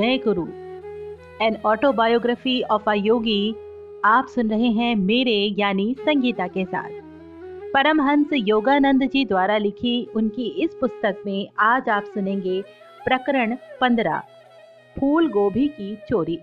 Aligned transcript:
जय 0.00 0.16
गुरु। 0.18 0.46
An 1.44 1.56
autobiography 1.66 2.62
of 2.62 2.90
a 2.90 2.92
yogi 2.92 3.54
आप 4.04 4.26
सुन 4.26 4.50
रहे 4.50 4.66
हैं 4.66 4.96
मेरे 4.96 5.54
यानी 5.58 5.96
संगीता 6.00 6.46
के 6.46 6.64
साथ। 6.64 6.90
परमहंस 7.74 8.26
योगानंद 8.32 9.02
जी 9.04 9.24
द्वारा 9.24 9.58
लिखी 9.58 10.08
उनकी 10.16 10.46
इस 10.46 10.70
पुस्तक 10.80 11.22
में 11.26 11.48
आज 11.58 11.88
आप 11.88 12.04
सुनेंगे 12.04 12.62
प्रकरण 13.04 13.56
पंद्रह, 13.80 14.22
फूल 15.00 15.28
गोभी 15.28 15.68
की 15.68 15.96
चोरी। 16.08 16.38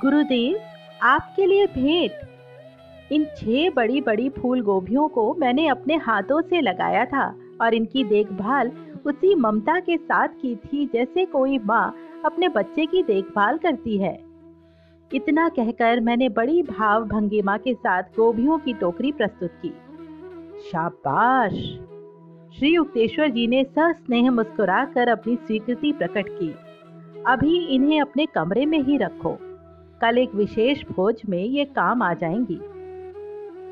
गुरुदेव, 0.00 0.60
आपके 1.02 1.46
लिए 1.46 1.66
भेंट। 1.66 2.12
इन 3.12 3.24
छह 3.24 3.70
बड़ी 3.70 4.00
बड़ी 4.00 4.28
फूल 4.28 4.62
गोभियों 4.62 5.08
को 5.08 5.34
मैंने 5.34 5.68
अपने 5.68 5.96
हाथों 5.96 6.42
से 6.42 6.60
लगाया 6.60 7.04
था 7.04 7.34
और 7.60 7.74
इनकी 7.74 8.04
देखभाल 8.04 8.72
उसी 9.06 9.34
ममता 9.34 9.80
के 9.80 9.96
साथ 9.96 10.28
की 10.28 10.56
थी 10.56 10.86
जैसे 10.86 11.24
कोई 11.24 11.58
माँ 11.58 11.94
अपने 12.24 12.48
बच्चे 12.48 12.86
की 12.86 13.02
देखभाल 13.02 13.58
करती 13.58 13.98
है। 13.98 14.20
इतना 15.14 15.48
कहकर 15.48 16.00
मैंने 16.00 16.28
बड़ी 16.28 16.62
भाव 16.62 17.04
भंगिमा 17.04 17.56
के 17.56 17.74
साथ 17.74 18.02
गोभियों 18.02 18.58
की 18.58 18.74
टोकरी 18.74 19.12
प्रस्तुत 19.12 19.50
की। 19.50 19.72
शाबाश! 20.70 21.52
श्री 22.58 22.74
युक्तेश्वर 22.74 23.30
जी 23.30 23.46
ने 23.46 23.64
सस्नेह 23.64 24.30
मुस्कुरा 24.30 24.84
कर 24.84 25.08
अपनी 25.08 25.36
स्वीकृति 25.36 25.92
प्रकट 25.92 26.28
की। 26.28 26.54
अभी 27.26 27.66
इन्हें 27.66 28.00
अपने 28.00 28.26
कमरे 28.26 28.66
में 28.66 28.80
ही 28.80 28.96
रखो। 28.96 29.38
कल 30.00 30.18
एक 30.18 30.34
विशेष 30.34 30.82
भोज 30.84 31.22
में 31.28 31.44
ये 31.44 31.64
काम 31.64 32.02
आ 32.02 32.14
जाएँगी। 32.14 32.60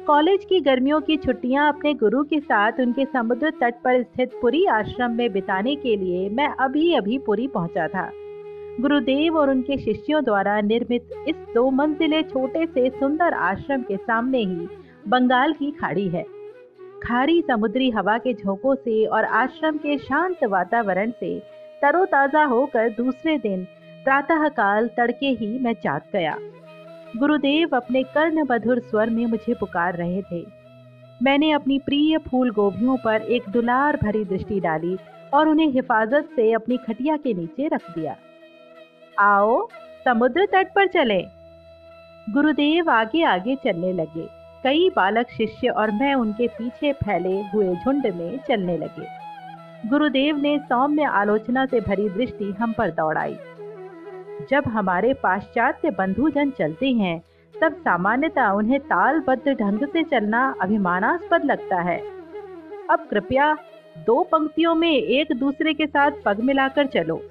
कॉलेज 0.08 0.44
की 0.44 0.58
गर्मियों 0.60 1.00
की 1.00 1.16
छुट्टियाँ 1.16 1.66
अपने 1.68 1.92
गुरु 1.94 2.22
के 2.24 2.38
साथ 2.40 2.78
उनके 2.80 3.04
समुद्र 3.04 3.50
तट 3.50 3.74
पर 3.74 4.02
स्थित 4.02 4.30
पुरी 4.42 4.64
आश्रम 4.66 5.10
में 5.10 5.32
बिताने 5.32 5.74
के 5.76 5.96
लिए 5.96 6.28
मैं 6.28 6.46
अभी 6.60 6.92
अभी 6.94 7.18
पुरी 7.18 7.48
पहुँचा 7.48 7.88
था। 7.88 8.08
गुरुदेव 8.80 9.36
और 9.36 9.50
उनके 9.50 9.76
शिष्यों 9.78 10.24
द्वारा 10.24 10.60
निर्मित 10.60 11.10
इस 11.28 11.36
दो 11.54 11.68
मंजिले 11.70 12.22
छोटे 12.22 12.64
से 12.66 12.88
सुंदर 12.90 13.34
आश्रम 13.34 13.82
के 13.82 13.96
सामने 13.96 14.38
ही 14.38 14.68
बंगाल 15.08 15.52
की 15.52 15.70
खाड़ी 15.70 16.08
है। 16.08 16.24
खारी 17.02 17.40
समुद्री 17.42 17.90
हवा 17.90 18.18
के 18.18 18.34
झोंकों 18.34 18.74
से 18.74 19.04
और 19.06 19.24
आश्रम 19.24 19.76
के 19.76 19.98
शांत 19.98 20.44
वातावरण 20.44 21.10
से 21.10 21.38
तरोताजा 21.82 22.44
होकर 22.44 22.88
दूसरे 22.88 23.38
दिन 23.38 23.64
प्रातःकाल 24.04 24.88
तड़के 24.88 25.36
ही 25.40 25.58
मैं 25.58 25.74
जाग 25.74 26.00
गया। 26.12 26.38
गुरुदेव 27.16 27.76
अपने 27.76 28.02
कर्ण 28.02 28.46
मधुर 28.50 28.78
स्वर 28.78 29.10
में 29.10 29.26
मुझे 29.26 29.54
पुकार 29.54 29.94
रहे 29.94 30.22
थे। 30.22 30.46
मैंने 31.22 31.50
अपनी 31.50 31.78
प्रिय 31.78 32.18
फूल 32.18 32.50
गोभियों 32.50 32.96
पर 32.96 33.22
एक 33.22 33.42
दुलार 33.48 33.96
भरी 33.96 34.24
दृष्टि 34.24 34.60
डाली 34.60 34.98
और 35.34 35.48
उन्हें 35.48 35.66
हिफाजत 35.66 36.28
से 36.36 36.52
अपनी 36.52 36.76
खटिया 36.76 37.16
के 37.16 37.34
नीचे 37.34 37.68
रख 37.68 37.90
दिया। 37.90 38.16
आओ, 39.18 39.68
समुद्र 40.04 40.46
तट 40.46 40.74
पर 40.74 40.86
चले। 40.86 41.22
गुरुदेव 42.30 42.90
आगे 42.90 43.22
आगे 43.22 43.56
चलने 43.56 43.92
लगे। 43.92 44.28
कई 44.64 44.90
बालक 44.96 45.26
शिष्य 45.26 45.68
और 45.68 45.90
मैं 45.90 46.14
उनके 46.14 46.48
पीछे 46.48 46.92
फैले 46.92 47.40
हुए 47.40 47.74
झुंड 47.74 48.06
में 48.06 48.38
चलने 48.48 48.78
लगे। 48.78 49.06
गुरुदेव 49.88 50.36
ने 50.36 50.58
सौम्य 50.58 51.04
आलोचना 51.04 51.66
से 51.66 51.80
भरी 51.80 52.08
दृष्टि 52.08 52.52
हम 52.52 52.72
पर 52.72 52.90
दौड़ाई। 52.90 53.36
जब 54.50 54.64
हमारे 54.66 55.14
पाश्चात्य 55.14 55.90
बंधुजन 55.90 56.50
चलते 56.50 56.90
हैं, 56.90 57.22
तब 57.60 57.72
सामान्यतः 57.72 58.48
उन्हें 58.48 58.80
तालबद्ध 58.80 59.48
ढंग 59.48 59.86
से 59.88 60.02
चलना 60.02 60.54
अभिमानास्पद 60.60 61.44
लगता 61.44 61.80
है। 61.80 61.98
अब 62.90 63.08
कृपया 63.10 63.54
दो 64.06 64.22
पंक्तियों 64.22 64.74
में 64.74 64.92
एक 64.92 65.32
दूसरे 65.32 65.74
के 65.74 65.86
साथ 65.86 66.10
पग 66.24 66.40
मिलाकर 66.40 66.86
चलो। 66.86 67.22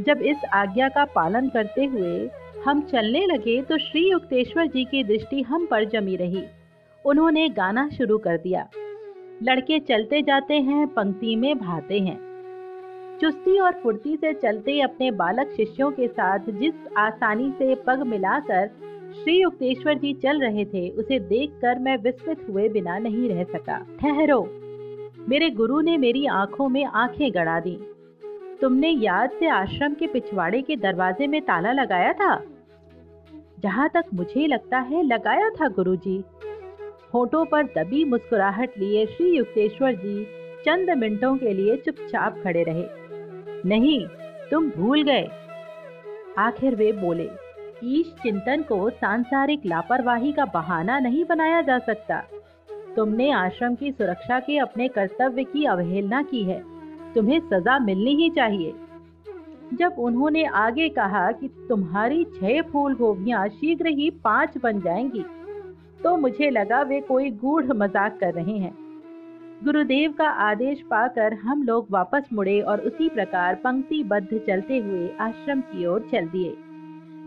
जब 0.00 0.18
इस 0.18 0.36
आज्ञा 0.52 0.88
का 0.88 1.04
पालन 1.04 1.48
करते 1.48 1.84
हुए 1.84 2.30
हम 2.66 2.80
चलने 2.80 3.26
लगे 3.26 3.62
तो 3.62 3.78
श्री 3.78 4.10
युक्तेश्वर 4.10 4.66
जी 4.66 4.84
की 4.84 5.04
दृष्टि 5.04 5.42
हम 5.42 5.66
पर 5.66 5.84
जमी 5.84 6.16
रही। 6.16 6.44
उन्होंने 7.04 7.48
गाना 7.48 7.88
शुरू 7.88 8.18
कर 8.18 8.36
दिया। 8.36 8.68
लड़के 9.42 9.78
चलते 9.78 10.22
जाते 10.22 10.54
हैं, 10.54 10.86
पंक्ति 10.86 11.36
में 11.36 11.58
भाते 11.58 11.98
हैं। 11.98 12.29
चुस्ती 13.20 13.58
और 13.58 13.72
फुर्ती 13.72 14.16
से 14.16 14.32
चलते 14.32 14.80
अपने 14.80 15.10
बालक 15.10 15.50
शिष्यों 15.56 15.90
के 15.90 16.08
साथ 16.08 16.38
जिस 16.38 16.74
आसानी 16.96 17.50
से 17.50 17.74
पग 17.74 18.02
मिलाकर 18.02 18.70
श्री 19.14 19.40
युक्तेश्वर 19.40 19.98
जी 19.98 20.14
चल 20.14 20.40
रहे 20.40 20.64
थे, 20.64 20.90
उसे 20.90 21.18
देखकर 21.18 21.78
मैं 21.78 21.96
विस्मित 21.96 22.46
हुए 22.50 22.68
बिना 22.68 22.98
नहीं 22.98 23.28
रह 23.28 23.44
सका। 23.44 23.86
ठहरो। 24.00 24.48
मेरे 25.28 25.50
गुरु 25.50 25.80
ने 25.80 25.96
मेरी 25.96 26.26
आँखों 26.26 26.68
में 26.68 26.84
आँखें 26.84 27.34
गड़ा 27.34 27.60
दी। 27.60 27.78
तुमने 28.60 28.88
याद 28.88 29.30
से 29.30 29.48
आश्रम 29.48 29.94
के 29.94 30.06
पिछवाड़े 30.06 30.62
के 30.62 30.76
दरवाजे 30.76 31.26
में 31.26 31.42
ताला 31.42 31.72
लगाया 31.72 32.12
था? 32.12 32.42
जहाँ 33.60 33.88
तक 33.88 34.04
मुझे 34.14 34.46
लगता 34.46 34.78
है, 34.78 35.02
लगाया 35.02 35.50
था 35.50 35.68
गुरुजी। 35.68 36.24
होठों 37.14 37.44
पर 37.44 37.62
दबी 37.62 38.04
मुस्कुराहट 38.04 38.78
लिए 38.78 39.06
श्री 39.06 39.36
युक्तेश्वर 39.36 39.94
जी 39.94 40.24
चंद 40.64 40.90
मिनटों 40.90 41.36
के 41.36 41.54
लिए 41.54 41.76
चुपचाप 41.76 42.40
खड़े 42.44 42.62
रहे। 42.62 42.99
नहीं, 43.66 44.06
तुम 44.50 44.68
भूल 44.70 45.02
गए। 45.02 45.28
आखिर 46.38 46.74
वे 46.74 46.90
बोले, 46.92 47.28
ईश 47.84 48.12
चिंतन 48.22 48.62
को 48.62 48.88
सांसारिक 48.90 49.66
लापरवाही 49.66 50.32
का 50.32 50.44
बहाना 50.44 50.98
नहीं 50.98 51.24
बनाया 51.24 51.60
जा 51.62 51.78
सकता। 51.78 52.22
तुमने 52.96 53.30
आश्रम 53.32 53.74
की 53.74 53.90
सुरक्षा 53.92 54.38
के 54.40 54.58
अपने 54.58 54.88
कर्तव्य 54.88 55.44
की 55.44 55.64
अवहेलना 55.64 56.22
की 56.22 56.42
है। 56.44 56.62
तुम्हें 57.14 57.38
सजा 57.42 57.78
मिलनी 57.78 58.14
ही 58.14 58.30
चाहिए। 58.30 58.72
जब 59.74 59.96
उन्होंने 59.98 60.44
आगे 60.44 60.88
कहा 60.88 61.30
कि 61.32 61.48
तुम्हारी 61.68 62.24
छह 62.34 62.60
फूल 62.62 62.94
गोभियाँ 62.94 63.46
शीघ्र 63.50 63.88
ही 63.88 64.10
पाँच 64.24 64.58
बन 64.62 64.80
जाएँगी 64.80 65.24
तो 66.00 66.16
मुझे 66.16 66.50
लगा 66.50 66.80
वे 66.82 67.00
कोई 67.00 67.30
गूढ़ 67.32 67.72
मज़ाक 67.72 68.18
कर 68.20 68.32
रहे 68.34 68.56
हैं। 68.58 68.72
गुरुदेव 69.62 70.12
का 70.12 70.28
आदेश 70.40 70.80
पाकर 70.80 71.34
हम 71.34 71.62
लोग 71.62 71.86
वापस 71.90 72.28
मुड़े 72.32 72.60
और 72.60 72.80
उसी 72.80 73.08
प्रकार 73.08 73.54
पंक्तिबद्ध 73.54 74.38
चलते 74.38 74.76
हुए 74.78 75.08
आश्रम 75.20 75.60
की 75.62 75.86
ओर 75.86 76.06
चल 76.12 76.26
दिए। 76.26 76.50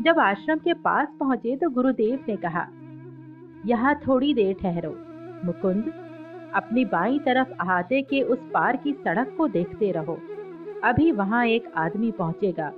जब 0.03 0.19
आश्रम 0.19 0.59
के 0.59 0.73
पास 0.73 1.07
पहुँचे 1.19 1.55
तो 1.55 1.69
गुरुदेव 1.69 2.23
ने 2.29 2.35
कहा, 2.35 2.66
यहाँ 3.66 3.93
थोड़ी 3.97 4.33
देर 4.33 4.55
ठहरो। 4.61 4.89
मुकुंद, 5.45 5.91
अपनी 6.53 6.85
बाई 6.85 7.19
तरफ़ 7.19 7.51
अहाते 7.61 8.01
के 8.01 8.22
उस 8.23 8.39
पार 8.53 8.77
की 8.77 8.93
सड़क 8.93 9.35
को 9.38 9.47
देखते 9.47 9.91
रहो। 9.91 10.17
अभी 10.83 11.11
वहाँ 11.11 11.45
एक 11.47 11.72
आदमी 11.77 12.09
पहुँचेगा। 12.11 12.72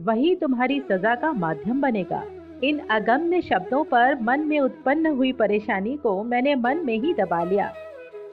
वही 0.00 0.34
तुम्हारी 0.34 0.80
सजा 0.82 1.14
का 1.14 1.32
माध्यम 1.34 1.80
बनेगा। 1.80 2.22
इन 2.64 2.78
अगम्य 2.90 3.40
शब्दों 3.42 3.82
पर 3.84 4.20
मन 4.22 4.40
में 4.40 4.58
उत्पन्न 4.60 5.14
हुई 5.16 5.32
परेशानी 5.32 5.96
को 5.96 6.22
मैंने 6.24 6.54
मन 6.56 6.84
में 6.84 6.98
ही 6.98 7.14
दबा 7.14 7.42
लिया। 7.44 7.72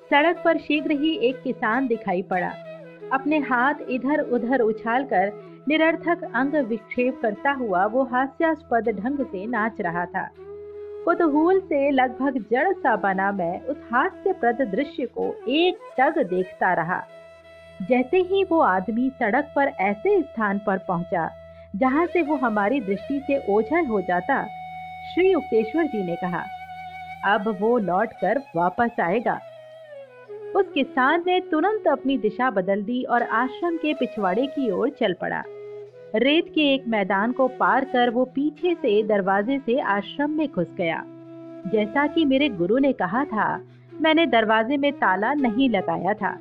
सड़क 0.09 0.41
पर 0.45 0.57
शीघ्र 0.57 0.91
ही 0.91 1.13
एक 1.19 1.41
किसान 1.43 1.87
दिखाई 1.87 2.21
पड़ा। 2.21 2.51
अपने 3.13 3.37
हाथ 3.39 3.89
इधर 3.89 4.19
उधर 4.29 4.59
उछालकर 4.59 5.31
निरर्थक 5.67 6.23
अंग 6.35 6.55
विक्षेप 6.67 7.19
करता 7.21 7.51
हुआ 7.51 7.85
वो 7.85 8.03
हास्यास्पद 8.03 8.89
ढंग 8.99 9.25
से 9.25 9.45
नाच 9.47 9.81
रहा 9.81 10.05
था। 10.05 10.29
कुतूहल 11.05 11.59
से 11.59 11.89
लगभग 11.91 12.37
जड़ 12.51 12.71
सा 12.73 12.95
बना 12.95 13.31
मैं 13.31 13.59
उस 13.61 13.77
हास्यप्रद 13.91 14.61
दृश्य 14.71 15.05
को 15.17 15.33
एक 15.49 15.79
टग 15.99 16.17
देखता 16.29 16.73
रहा। 16.73 17.01
जैसे 17.79 18.17
ही 18.21 18.43
वो 18.43 18.59
आदमी 18.61 19.09
सड़क 19.09 19.51
पर 19.55 19.67
ऐसे 19.81 20.21
स्थान 20.21 20.59
पर 20.59 20.77
पहुँचा, 20.77 21.29
जहाँ 21.75 22.05
से 22.05 22.21
वो 22.21 22.35
हमारी 22.37 22.79
दृष्टि 22.81 23.19
से 23.27 23.37
ओझल 23.49 23.85
हो 23.85 24.01
जाता, 24.01 24.43
श्री 25.13 25.31
युक्तेश्वर 25.31 25.85
जी 25.85 26.03
ने 26.03 26.15
कहा, 26.15 26.43
अब 27.25 27.47
वो 27.61 27.77
लौटकर 27.79 28.41
वापस 28.55 28.99
आएगा। 28.99 29.39
उस 30.55 30.65
किसान 30.73 31.23
ने 31.27 31.39
तुरंत 31.39 31.87
अपनी 31.87 32.17
दिशा 32.17 32.49
बदल 32.51 32.81
दी 32.81 33.03
और 33.03 33.23
आश्रम 33.23 33.77
के 33.77 33.93
पिछवाड़े 33.93 34.47
की 34.47 34.71
ओर 34.71 34.89
चल 34.89 35.13
पड़ा। 35.13 35.43
रेत 36.15 36.45
के 36.55 36.73
एक 36.73 36.87
मैदान 36.87 37.31
को 37.31 37.47
पार 37.47 37.85
कर 37.85 38.09
वो 38.09 38.25
पीछे 38.25 38.73
से 38.73 39.03
दरवाजे 39.03 39.59
से 39.65 39.79
आश्रम 39.79 40.31
में 40.31 40.47
घुस 40.47 40.73
गया। 40.77 41.03
जैसा 41.67 42.07
कि 42.07 42.25
मेरे 42.25 42.49
गुरु 42.49 42.77
ने 42.77 42.93
कहा 42.93 43.25
था, 43.25 43.61
मैंने 44.01 44.25
दरवाजे 44.25 44.77
में 44.77 44.91
ताला 44.91 45.33
नहीं 45.33 45.69
लगाया 45.69 46.13
था। 46.13 46.35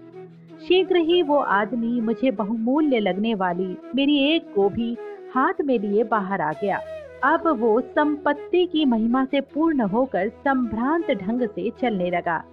शीघ्र 0.69 0.97
ही 0.97 1.23
वो 1.23 1.37
आदमी 1.37 2.01
मुझे 2.01 2.31
बहुमूल्य 2.31 2.99
लगने 2.99 3.35
वाली 3.35 3.77
मेरी 3.95 4.19
एक 4.35 4.53
गोभी 4.55 4.97
हाथ 5.35 5.61
में 5.65 5.79
लिए 5.79 6.05
बाहर 6.05 6.41
आ 6.41 6.53
गया। 6.53 6.81
अब 7.25 7.49
वो 7.49 7.81
संपत्ति 7.81 8.67
की 8.67 8.85
महिमा 8.85 9.25
से 9.25 9.41
पूर्ण 9.41 9.81
होकर 9.81 10.29
संभ्रांत 10.29 11.11
ढंग 11.11 11.49
से 11.49 11.71
चलने 11.71 12.11
लगा। 12.11 12.45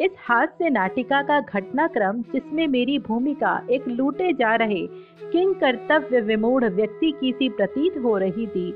इस 0.00 0.10
हास्य 0.18 0.68
नाटिका 0.70 1.22
का 1.22 1.40
घटनाक्रम, 1.40 2.22
जिसमें 2.32 2.66
मेरी 2.66 2.98
भूमिका 2.98 3.60
एक 3.70 3.88
लूटे 3.88 4.32
जा 4.32 4.54
रहे 4.54 4.86
किंग 5.32 5.54
कर्तव्य 5.54 6.20
विमूढ़ 6.20 6.64
व्यक्ति 6.64 7.10
की 7.10 7.32
सी 7.32 7.48
प्रतीत 7.48 7.98
हो 7.98 8.16
रही 8.18 8.46
थी, 8.46 8.68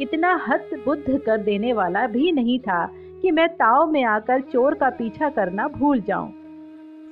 इतना 0.00 0.34
हद 0.48 0.70
बुद्ध 0.84 1.18
कर 1.18 1.38
देने 1.38 1.72
वाला 1.72 2.06
भी 2.06 2.32
नहीं 2.32 2.58
था 2.58 2.84
कि 3.22 3.30
मैं 3.30 3.48
ताव 3.48 3.90
में 3.90 4.02
आकर 4.04 4.40
चोर 4.40 4.74
का 4.74 4.90
पीछा 4.90 5.28
करना 5.28 5.68
भूल 5.68 6.00
जाऊँ। 6.00 6.32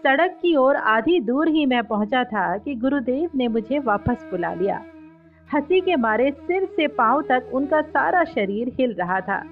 सड़क 0.04 0.38
की 0.42 0.54
ओर 0.56 0.76
आधी 0.76 1.20
दूर 1.20 1.48
ही 1.48 1.66
मैं 1.66 1.82
पहुँचा 1.82 2.24
था 2.24 2.56
कि 2.58 2.74
गुरुदेव 2.74 3.30
ने 3.34 3.48
मुझे 3.48 3.78
वापस 3.78 4.26
बुला 4.30 4.54
लिया। 4.54 4.84
हँसी 5.54 5.80
के 5.80 5.96
मारे 5.96 6.30
सिर 6.30 6.64
से 6.64 6.86
पाँव 6.86 7.22
तक 7.22 7.50
उनका 7.54 7.80
सारा 7.80 8.24
शरीर 8.24 8.72
हिल 8.80 8.92
रहा 8.92 9.20
था। 9.20 9.42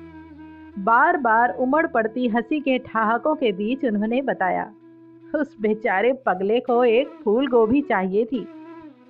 बार 0.78 1.16
बार 1.16 1.54
उमड़ 1.58 1.86
पड़ती 1.86 2.26
हँसी 2.28 2.60
के 2.60 2.78
ठहाकों 2.78 3.34
के 3.34 3.52
बीच 3.52 3.84
उन्होंने 3.84 4.20
बताया, 4.22 4.70
उस 5.34 5.56
बेचारे 5.60 6.12
पगले 6.26 6.60
को 6.60 6.84
एक 6.84 7.08
फूल 7.24 7.46
गोभी 7.46 7.80
चाहिए 7.80 8.24
थी। 8.24 8.46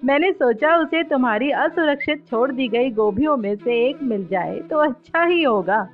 मैंने 0.04 0.32
सोचा 0.32 0.76
उसे 0.76 1.02
तुम्हारी 1.02 1.50
असुरक्षित 1.50 2.26
छोड़ 2.26 2.50
दी 2.52 2.68
गई 2.68 2.90
गोभियों 2.90 3.36
में 3.36 3.54
से 3.56 3.78
एक 3.88 4.02
मिल 4.02 4.26
जाए 4.26 4.58
तो 4.60 4.78
अच्छा 4.78 5.24
ही 5.24 5.42
होगा। 5.42 5.86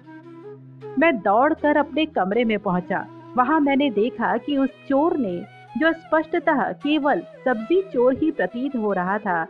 मैं 0.98 1.16
दौड़कर 1.16 1.76
अपने 1.76 2.06
कमरे 2.06 2.44
में 2.44 2.58
पहुँचा। 2.58 3.06
वहाँ 3.36 3.60
मैंने 3.60 3.90
देखा 3.90 4.36
कि 4.36 4.56
उस 4.56 4.70
चोर 4.88 5.16
ने, 5.16 5.36
जो 5.78 5.92
स्पष्टतः 5.92 6.62
केवल 6.72 7.20
सब्ज़ी 7.44 7.82
चोर 7.82 8.14
ही 8.14 8.30
प्रतीत 8.30 8.76
हो 8.76 8.92
रहा 8.92 9.19
था 9.19 9.46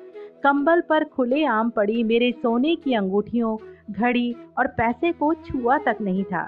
कंबल 0.46 0.80
पर 0.80 1.04
खुले 1.04 1.44
आम 1.44 1.70
पड़ी 1.70 2.02
मेरे 2.04 2.30
सोने 2.32 2.74
की 2.76 2.94
अंगूठियों, 2.94 3.56
घड़ी 3.90 4.34
और 4.58 4.66
पैसे 4.66 5.12
को 5.12 5.34
छुआ 5.34 5.78
तक 5.78 5.96
नहीं 6.00 6.24
था। 6.24 6.42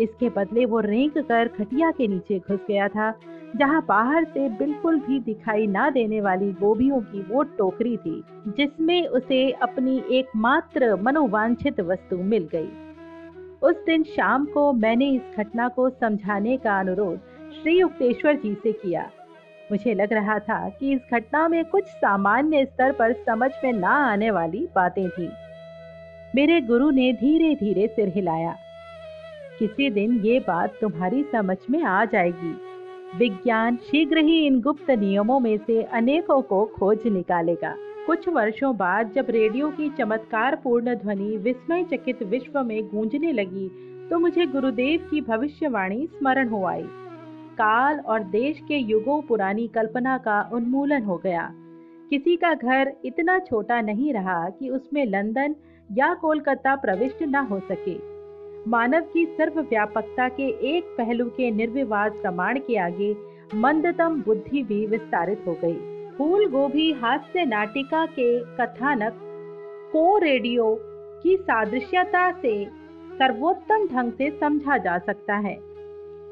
इसके 0.00 0.28
बदले 0.28 0.64
वो 0.64 0.80
रेंक 0.80 1.18
कर 1.18 1.48
खटिया 1.48 1.90
के 1.90 2.06
नीचे 2.08 2.38
घुस 2.38 2.60
गया 2.68 2.88
था, 2.88 3.10
जहाँ 3.56 3.84
बाहर 3.88 4.24
से 4.24 4.48
बिल्कुल 4.48 5.00
भी 5.00 5.18
दिखाई 5.20 5.66
ना 5.66 5.90
देने 5.90 6.20
वाली 6.20 6.50
गोभियों 6.52 7.00
की 7.00 7.22
वो 7.22 7.42
टोकरी 7.42 7.96
थी, 7.96 8.22
जिसमें 8.48 9.06
उसे 9.08 9.50
अपनी 9.50 10.02
एकमात्र 10.10 10.94
मनोवांछित 10.96 11.80
वस्तु 11.80 12.16
मिल 12.16 12.48
गई। 12.54 12.70
उस 13.62 13.84
दिन 13.86 14.02
शाम 14.02 14.44
को 14.44 14.72
मैंने 14.72 15.10
इस 15.10 15.36
घटना 15.38 15.68
को 15.68 15.90
समझाने 15.90 16.56
का 16.56 16.80
अनुरोध 16.80 17.18
श्री 17.52 17.78
युक्तेश्वर 17.78 18.34
जी 18.34 18.54
से 18.54 18.72
किया। 18.72 19.10
मुझे 19.70 19.94
लग 19.94 20.12
रहा 20.12 20.38
था 20.38 20.68
कि 20.70 20.92
इस 20.92 21.00
घटना 21.12 21.46
में 21.48 21.64
कुछ 21.64 21.84
सामान्य 21.84 22.64
स्तर 22.64 22.92
पर 22.92 23.12
समझ 23.26 23.50
में 23.64 23.72
ना 23.72 23.92
आने 24.04 24.30
वाली 24.30 24.66
बातें 24.74 25.08
थी। 25.08 25.28
मेरे 26.34 26.60
गुरु 26.60 26.90
ने 26.90 27.12
धीरे 27.12 27.54
धीरे 27.54 27.86
सिर 27.86 28.08
हिलाया। 28.08 28.54
किसी 29.58 29.88
दिन 29.90 30.20
ये 30.20 30.38
बात 30.40 30.74
तुम्हारी 30.80 31.22
समझ 31.32 31.56
में 31.70 31.82
आ 31.82 32.04
जाएगी। 32.04 32.54
विज्ञान 33.16 33.76
शीघ्र 33.82 34.18
ही 34.18 34.44
इन 34.46 34.60
गुप्त 34.60 34.90
नियमों 34.90 35.38
में 35.40 35.56
से 35.56 35.82
अनेकों 35.82 36.40
को 36.42 36.64
खोज 36.74 37.06
निकालेगा। 37.06 37.74
कुछ 38.06 38.28
वर्षों 38.28 38.76
बाद 38.76 39.12
जब 39.12 39.26
रेडियो 39.30 39.68
की 39.68 39.88
चमत्कार 39.90 40.56
पूर्ण 40.56 40.94
ध्वनि 40.94 41.36
विस्मय 41.36 41.84
चकित 41.84 42.22
विश्व 42.22 42.60
में 42.62 42.82
गूंजने 42.88 43.32
लगी 43.32 43.68
तो 44.10 44.18
मुझे 44.18 44.46
गुरुदेव 44.46 45.08
की 45.10 45.20
भविष्यवाणी 45.20 46.06
स्मरण 46.08 46.48
हो 46.48 46.64
आई। 46.66 46.84
काल 47.56 47.98
और 47.98 48.22
देश 48.22 48.58
के 48.58 48.76
युगों 48.76 49.20
पुरानी 49.22 49.66
कल्पना 49.68 50.16
का 50.18 50.40
उन्मूलन 50.52 51.02
हो 51.02 51.16
गया। 51.16 51.48
किसी 52.10 52.36
का 52.36 52.54
घर 52.54 52.92
इतना 53.04 53.38
छोटा 53.38 53.80
नहीं 53.80 54.12
रहा 54.12 54.48
कि 54.50 54.68
उसमें 54.68 55.04
लंदन 55.06 55.54
या 55.90 56.12
कोलकाता 56.14 56.74
प्रविष्ट 56.76 57.22
न 57.22 57.34
हो 57.34 57.58
सके। 57.60 57.96
मानव 58.70 59.00
की 59.00 59.24
सर्वव्यापकता 59.26 60.28
के 60.28 60.48
एक 60.68 60.94
पहलू 60.98 61.28
के 61.30 61.50
निर्विवाद 61.50 62.12
प्रमाण 62.12 62.58
के 62.58 62.78
आगे 62.78 63.14
मंदतम 63.54 64.22
बुद्धि 64.22 64.62
भी 64.62 64.86
विस्तारित 64.86 65.44
हो 65.46 65.56
गई। 65.64 65.76
फूल 66.18 66.46
गोभी 66.46 66.92
हास्य 66.92 67.44
नाटिका 67.44 68.06
के 68.06 68.38
कथानक 68.56 69.20
को 69.92 70.18
रेडियो 70.18 70.74
की 71.22 71.36
सादृश्यता 71.36 72.30
से 72.32 72.64
सर्वोत्तम 73.12 73.86
ढंग 73.86 74.12
से 74.12 74.30
समझा 74.30 74.78
जा 74.78 74.98
सकता 74.98 75.36
है। 75.36 75.75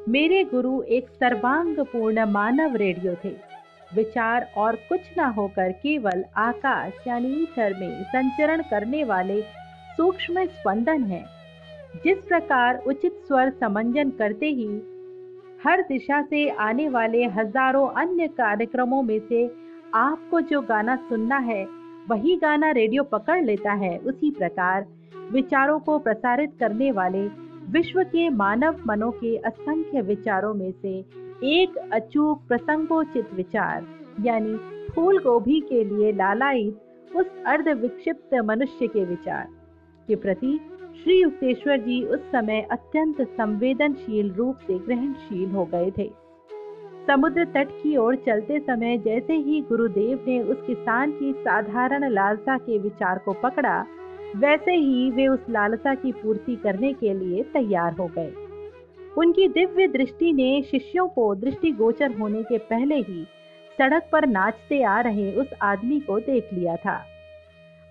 मेरे 0.09 0.43
गुरु 0.45 0.81
एक 0.87 1.07
सर्वांग 1.11 1.77
पूर्ण 1.83 2.25
मानव 2.25 2.75
रेडियो 2.77 3.13
थे। 3.15 3.29
विचार 3.91 4.47
और 4.57 4.77
कुछ 4.89 5.01
न 5.19 5.25
होकर 5.33 5.71
केवल 5.73 6.25
आकाश, 6.37 6.93
यानी 7.07 7.29
ईथर 7.43 7.75
में 7.75 8.03
संचरण 8.05 8.63
करने 8.63 9.03
वाले 9.05 9.41
सूक्ष्म 9.97 10.45
स्पंदन 10.47 11.03
है। 11.03 11.25
जिस 12.05 12.19
प्रकार 12.19 12.79
उचित 12.87 13.23
स्वर 13.29 13.51
समंजन 13.51 14.11
करते 14.11 14.47
ही, 14.47 14.67
हर 15.65 15.83
दिशा 15.83 16.21
से 16.23 16.49
आने 16.49 16.89
वाले 16.89 17.25
हज़ारों 17.27 17.87
अन्य 17.97 18.27
कार्यक्रमों 18.29 19.03
में 19.03 19.19
से 19.19 19.47
आपको 19.95 20.41
जो 20.41 20.61
गाना 20.61 20.97
सुनना 20.99 21.39
है, 21.39 21.65
वही 22.09 22.37
गाना 22.37 22.71
रेडियो 22.71 23.03
पकड़ 23.05 23.41
लेता 23.45 23.73
है। 23.73 23.97
उसी 23.99 24.31
प्रकार 24.31 24.87
विचारों 25.33 25.79
को 25.81 25.99
प्रसारित 25.99 26.53
करने 26.61 26.91
वाले 26.93 27.27
विश्व 27.71 28.03
के 28.03 28.29
मानव 28.31 28.81
मनों 28.87 29.11
के 29.11 29.37
असंख्य 29.39 30.01
विचारों 30.01 30.53
में 30.55 30.71
से 30.73 30.99
एक 31.45 31.77
अचूक 31.93 32.47
प्रसंगोचित 32.49 33.33
विचार, 33.35 33.87
यानी 34.21 34.55
फूल 34.89 35.19
गोभी 35.19 35.61
के 35.61 35.85
लिए 35.85 36.13
लालायित 36.13 37.17
उस 37.17 37.27
अर्ध 37.47 37.69
विक्षिप्त 37.69 38.35
मनुष्य 38.45 38.87
के 38.87 39.05
विचार, 39.05 39.47
के 40.09 40.17
प्रति 40.17 40.59
श्री 40.95 41.21
युक्तेश्वर 41.23 41.81
जी 41.81 42.03
उस 42.05 42.21
समय 42.33 42.61
अत्यंत 42.71 43.23
संवेदनशील 43.31 44.33
रूप 44.33 44.59
से 44.67 44.79
ग्रहणशील 44.79 45.51
हो 45.51 45.65
गए 45.65 45.91
थे। 45.91 46.11
समुद्र 47.07 47.45
तट 47.45 47.69
की 47.73 47.97
ओर 47.97 48.17
चलते 48.17 48.59
समय 48.61 48.99
जैसे 48.99 49.35
ही 49.37 49.61
गुरुदेव 49.61 50.25
ने 50.27 50.43
उस 50.43 50.63
किसान 50.67 51.11
की 51.11 51.33
साधारण 51.33 52.09
लालसा 52.11 52.57
के 52.59 52.79
विचार 52.79 53.19
को 53.19 53.33
पकड़ा 53.33 53.85
वैसे 54.35 54.73
ही 54.73 55.11
वे 55.11 55.27
उस 55.29 55.41
लालसा 55.51 55.95
की 55.95 56.13
पूर्ति 56.13 56.57
करने 56.57 56.93
के 56.93 57.15
लिए 57.15 57.43
तैयार 57.43 57.93
हो 57.93 58.07
गए। 58.07 58.33
उनकी 59.19 59.49
दिव्य 59.49 59.87
दृष्टि 59.89 60.33
ने 60.33 60.63
शिष्यों 60.63 61.09
को 61.09 61.35
दृष्टिगोचर 61.35 62.13
होने 62.13 62.43
के 62.43 62.59
पहले 62.59 62.95
ही 62.95 63.25
सड़क 63.79 64.09
पर 64.13 64.27
नाचते 64.27 64.83
आ 64.83 65.01
रहे 65.01 65.33
उस 65.37 65.47
आदमी 65.63 66.01
को 66.01 66.19
देख 66.21 66.49
लिया 66.53 66.77
था। 66.77 67.05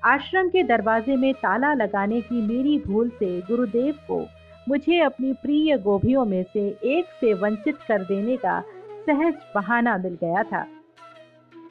आश्रम 0.05 0.49
के 0.49 0.63
दरवाजे 0.63 1.15
में 1.15 1.33
ताला 1.33 1.73
लगाने 1.73 2.21
की 2.21 2.41
मेरी 2.41 2.77
भूल 2.87 3.09
से 3.09 3.39
गुरुदेव 3.41 3.95
को 4.07 4.25
मुझे 4.69 4.99
अपनी 4.99 5.33
प्रिय 5.33 5.77
गोभियों 5.77 6.25
में 6.25 6.43
से 6.43 6.67
एक 6.83 7.05
से 7.21 7.33
वंचित 7.33 7.77
कर 7.87 8.03
देने 8.03 8.37
का 8.37 8.61
सहज 9.05 9.33
बहाना 9.55 9.97
मिल 9.97 10.17
गया 10.21 10.43
था। 10.43 10.65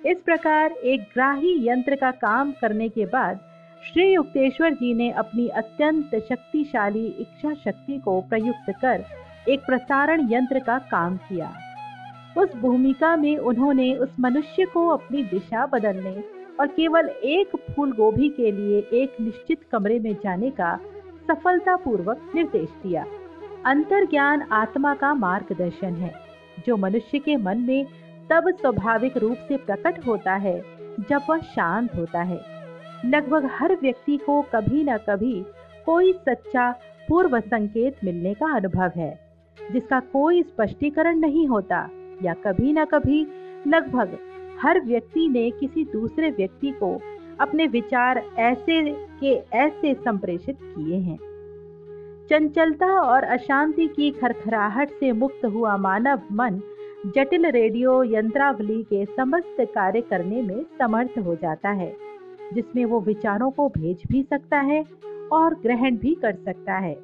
इस 0.06 0.18
प्रकार 0.18 0.72
एक 0.72 1.00
ग्राही 1.00 1.68
यंत्र 1.68 1.96
का 1.96 2.10
काम 2.10 2.52
करने 2.52 2.88
के 2.88 3.06
बाद 3.06 3.40
श्री 3.82 4.04
युक्तेश्वर 4.12 4.70
जी 4.70 4.92
ने 4.94 5.10
अपनी 5.10 5.46
अत्यंत 5.48 6.14
शक्तिशाली 6.28 7.06
इच्छा 7.20 7.52
शक्ति 7.54 7.98
को 7.98 8.20
प्रयुक्त 8.20 8.70
कर 8.82 9.04
एक 9.48 9.60
प्रसारण 9.60 10.20
यंत्र 10.32 10.58
का 10.58 10.78
काम 10.90 11.16
किया। 11.16 11.50
उस 12.38 12.54
भूमिका 12.56 13.16
में 13.16 13.36
उन्होंने 13.36 13.94
उस 13.94 14.14
मनुष्य 14.20 14.64
को 14.64 14.86
अपनी 14.88 15.22
दिशा 15.22 15.66
बदलने 15.66 16.12
और 16.60 16.66
केवल 16.66 17.08
एक 17.08 17.56
फूल 17.70 17.92
गोभी 17.92 18.28
के 18.28 18.52
लिए 18.52 18.78
एक 18.92 19.20
निश्चित 19.20 19.62
कमरे 19.72 19.98
में 19.98 20.12
जाने 20.14 20.50
का 20.50 20.76
सफलतापूर्वक 21.28 22.30
निर्देश 22.34 22.68
दिया। 22.82 23.04
अंतर 23.66 24.06
ज्ञान 24.06 24.42
आत्मा 24.52 24.94
का 24.94 25.14
मार्गदर्शन 25.14 25.94
है, 25.94 26.14
जो 26.66 26.76
मनुष्य 26.76 27.18
के 27.18 27.36
मन 27.36 27.58
में 27.58 27.84
तब 28.30 28.50
स्वाभाविक 28.60 29.16
रूप 29.16 29.36
से 29.48 29.56
प्रकट 29.56 30.06
होता 30.06 30.34
है 30.36 30.60
जब 31.00 31.20
वह 31.30 31.38
शांत 31.50 31.94
होता 31.94 32.22
है। 32.22 32.51
लगभग 33.04 33.48
हर 33.52 33.76
व्यक्ति 33.76 34.16
को 34.16 34.40
कभी 34.42 34.84
न 34.84 34.96
कभी 34.96 35.44
कोई 35.86 36.12
सच्चा 36.12 36.70
पूर्व 37.08 37.40
संकेत 37.40 37.96
मिलने 38.04 38.34
का 38.34 38.54
अनुभव 38.56 38.92
है, 38.96 39.18
जिसका 39.72 40.00
कोई 40.00 40.42
स्पष्टीकरण 40.42 41.18
नहीं 41.18 41.46
होता, 41.48 41.88
या 42.22 42.34
कभी 42.34 42.72
न 42.72 42.84
कभी 42.84 43.26
लगभग 43.66 44.16
हर 44.60 44.80
व्यक्ति 44.80 45.28
ने 45.28 45.50
किसी 45.50 45.84
दूसरे 45.84 46.30
व्यक्ति 46.30 46.70
को 46.70 47.00
अपने 47.40 47.66
विचार 47.66 48.22
ऐसे 48.38 48.80
के 48.92 49.34
ऐसे 49.54 49.94
संप्रेषित 49.94 50.58
किए 50.62 50.96
हैं। 50.96 51.18
चंचलता 52.30 52.86
और 52.86 53.24
अशांति 53.24 53.86
की 53.86 54.10
खरखराहट 54.10 54.90
से 54.90 55.12
मुक्त 55.12 55.44
हुआ 55.44 55.76
मानव 55.76 56.22
मन 56.32 56.60
जटिल 57.06 57.46
रेडियो 57.46 58.02
यंत्रावली 58.04 58.82
के 58.82 59.04
समस्त 59.04 59.56
कार्य 59.60 60.00
करने 60.00 60.42
में 60.42 60.64
समर्थ 60.78 61.18
हो 61.18 61.34
जाता 61.34 61.70
है। 61.70 62.11
जिसमें 62.52 62.84
वो 62.84 63.00
विचारों 63.00 63.50
को 63.50 63.68
भेज 63.68 64.02
भी 64.08 64.22
सकता 64.22 64.60
है 64.60 64.84
और 65.32 65.54
ग्रहण 65.54 65.96
भी 65.96 66.14
कर 66.14 66.34
सकता 66.34 66.74
है, 66.74 66.94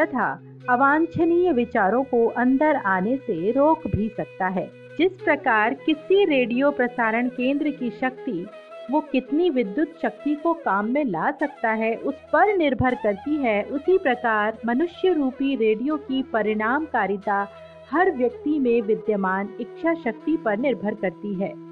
तथा 0.00 0.42
अवांछनीय 0.70 1.52
विचारों 1.52 2.02
को 2.04 2.26
अंदर 2.26 2.76
आने 2.76 3.16
से 3.16 3.50
रोक 3.50 3.86
भी 3.86 4.08
सकता 4.08 4.48
है। 4.48 4.70
जिस 4.98 5.12
प्रकार 5.12 5.74
किसी 5.74 6.24
रेडियो 6.24 6.70
प्रसारण 6.70 7.28
केंद्र 7.28 7.70
की 7.70 7.90
शक्ति, 7.90 8.46
वो 8.90 9.00
कितनी 9.00 9.50
विद्युत 9.50 9.94
शक्ति 10.02 10.34
को 10.34 10.52
काम 10.54 10.86
में 10.86 11.04
ला 11.04 11.30
सकता 11.30 11.70
है, 11.70 11.94
उस 11.96 12.14
पर 12.14 12.56
निर्भर 12.56 12.94
करती 12.94 13.36
है, 13.36 13.62
उसी 13.62 13.98
प्रकार 13.98 14.58
मनुष्य 14.66 15.12
रूपी 15.12 15.56
रेडियो 15.56 15.96
की 15.96 16.22
परिणामकारिता 16.22 17.48
हर 17.90 18.10
व्यक्ति 18.16 18.58
में 18.58 18.80
विद्यमान 18.82 19.48
इच्छा 19.60 19.94
शक्ति 19.94 20.36
पर 20.36 20.58
निर्भर 20.58 20.94
करती 20.94 21.34
है। 21.34 21.69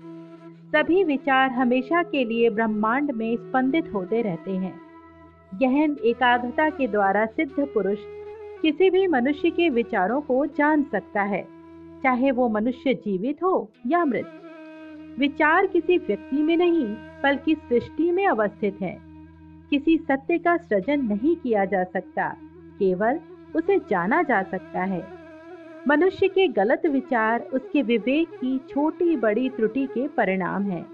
सभी 0.74 1.04
विचार 1.04 1.50
हमेशा 1.50 2.02
के 2.02 2.24
लिए 2.24 2.50
ब्रह्मांड 2.50 3.10
में 3.10 3.36
स्पंदित 3.36 3.94
होते 3.94 4.22
रहते 4.22 4.50
हैं। 4.50 4.80
गहन 5.54 5.96
एकाग्रता 6.04 6.70
के 6.70 6.88
द्वारा 6.88 7.26
सिद्ध 7.26 7.66
पुरुष 7.74 7.98
किसी 8.62 8.90
भी 8.90 9.06
मनुष्य 9.06 9.50
के 9.50 9.68
विचारों 9.68 10.20
को 10.20 10.46
जान 10.46 10.82
सकता 10.82 11.22
है, 11.22 11.48
चाहे 12.02 12.30
वो 12.30 12.48
मनुष्य 12.48 12.94
जीवित 12.94 13.42
हो 13.42 13.70
या 13.86 14.04
मृत। 14.04 14.42
विचार 15.18 15.66
किसी 15.66 15.98
व्यक्ति 15.98 16.42
में 16.42 16.56
नहीं, 16.56 16.86
बल्कि 17.22 17.54
सृष्टि 17.54 18.10
में 18.10 18.26
अवस्थित 18.26 18.80
है। 18.82 18.98
किसी 19.70 19.98
सत्य 19.98 20.38
का 20.38 20.56
सृजन 20.56 21.00
नहीं 21.00 21.36
किया 21.36 21.64
जा 21.64 21.84
सकता, 21.84 22.28
केवल 22.78 23.20
उसे 23.56 23.78
जाना 23.78 24.22
जा 24.22 24.42
सकता 24.42 24.82
है। 24.82 25.17
मनुष्य 25.86 26.28
के 26.28 26.48
गलत 26.48 26.86
विचार, 26.86 27.40
उसके 27.40 27.82
विवेक 27.82 28.28
की 28.28 28.58
छोटी 28.68 29.16
बड़ी 29.16 29.48
त्रुटि 29.48 29.86
के 29.86 30.08
परिणाम 30.08 30.62
है। 30.62 30.84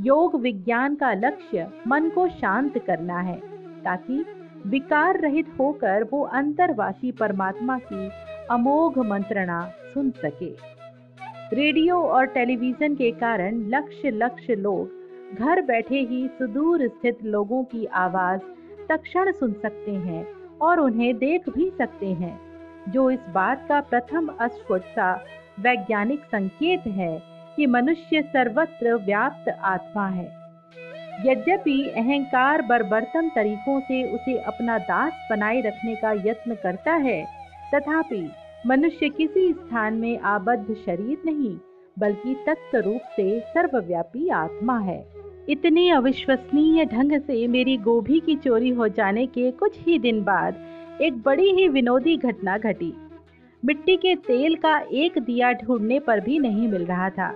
योग 0.00 0.40
विज्ञान 0.40 0.94
का 0.94 1.12
लक्ष्य 1.12 1.66
मन 1.88 2.08
को 2.08 2.28
शांत 2.28 2.78
करना 2.78 3.20
है, 3.20 3.36
ताकि 3.84 4.24
विकार 4.66 5.20
रहित 5.20 5.46
होकर 5.58 6.04
वो 6.04 6.22
अंतरवासी 6.22 7.12
परमात्मा 7.12 7.78
की 7.78 8.10
अमोघ 8.50 8.98
मंत्रणा 8.98 9.60
सुन 9.94 10.10
सके। 10.10 10.50
रेडियो 11.56 11.96
और 11.96 12.26
टेलीविज़न 12.26 12.94
के 12.94 13.10
कारण 13.10 13.64
लक्ष्य 13.68 14.10
लक्ष्य 14.10 14.54
लोग 14.54 15.36
घर 15.38 15.62
बैठे 15.62 16.00
ही 16.00 16.28
सुदूर 16.28 16.86
स्थित 16.88 17.24
लोगों 17.24 17.64
की 17.64 17.84
आवाज़ 17.86 18.40
तक्षण 18.88 19.32
सुन 19.32 19.52
सकते 19.52 19.90
हैं 19.90 20.26
और 20.58 20.80
उन्हें 20.80 21.18
देख 21.18 21.48
भी 21.48 21.70
सकते 21.78 22.06
हैं। 22.06 22.51
जो 22.88 23.10
इस 23.10 23.20
बात 23.34 23.66
का 23.68 23.80
प्रथम 23.80 24.28
अस्फुट 24.40 24.82
सा 24.82 25.12
वैज्ञानिक 25.60 26.24
संकेत 26.24 26.86
है 26.86 27.22
कि 27.56 27.66
मनुष्य 27.66 28.22
सर्वत्र 28.22 28.94
व्याप्त 28.94 29.48
आत्मा 29.48 30.06
है। 30.08 30.30
यद्यपि 31.26 31.88
अहंकार 31.88 32.62
बर्बरतम 32.62 33.28
तरीकों 33.28 33.80
से 33.80 34.02
उसे 34.14 34.38
अपना 34.38 34.78
दास 34.78 35.28
बनाए 35.30 35.60
रखने 35.60 35.94
का 35.94 36.12
यत्न 36.12 36.54
करता 36.54 36.92
है, 36.92 37.24
तथापि 37.74 38.30
मनुष्य 38.66 39.08
किसी 39.08 39.52
स्थान 39.52 39.94
में 39.94 40.18
आबद्ध 40.18 40.74
शरीर 40.74 41.22
नहीं, 41.24 41.56
बल्कि 41.98 42.34
तत्व 42.46 42.78
रूप 42.78 43.00
से 43.16 43.40
सर्वव्यापी 43.40 44.28
आत्मा 44.28 44.78
है। 44.78 45.04
इतनी 45.48 45.90
अविश्वसनीय 45.90 46.84
ढंग 46.84 47.20
से 47.20 47.46
मेरी 47.48 47.76
गोभी 47.76 48.20
की 48.20 48.36
चोरी 48.36 48.70
हो 48.70 48.88
जाने 48.88 49.26
के 49.26 49.50
कुछ 49.50 49.78
ही 49.80 49.98
दिन 49.98 50.22
बाद 50.22 50.54
एक 51.00 51.22
बड़ी 51.22 51.50
ही 51.52 51.68
विनोदी 51.68 52.16
घटना 52.16 52.58
घटी। 52.58 52.92
मिट्टी 53.64 53.96
के 53.96 54.14
तेल 54.14 54.54
का 54.54 54.78
एक 54.92 55.18
दिया 55.18 55.52
ढूँढने 55.52 55.98
पर 55.98 56.20
भी 56.20 56.38
नहीं 56.38 56.68
मिल 56.68 56.84
रहा 56.84 57.10
था। 57.10 57.34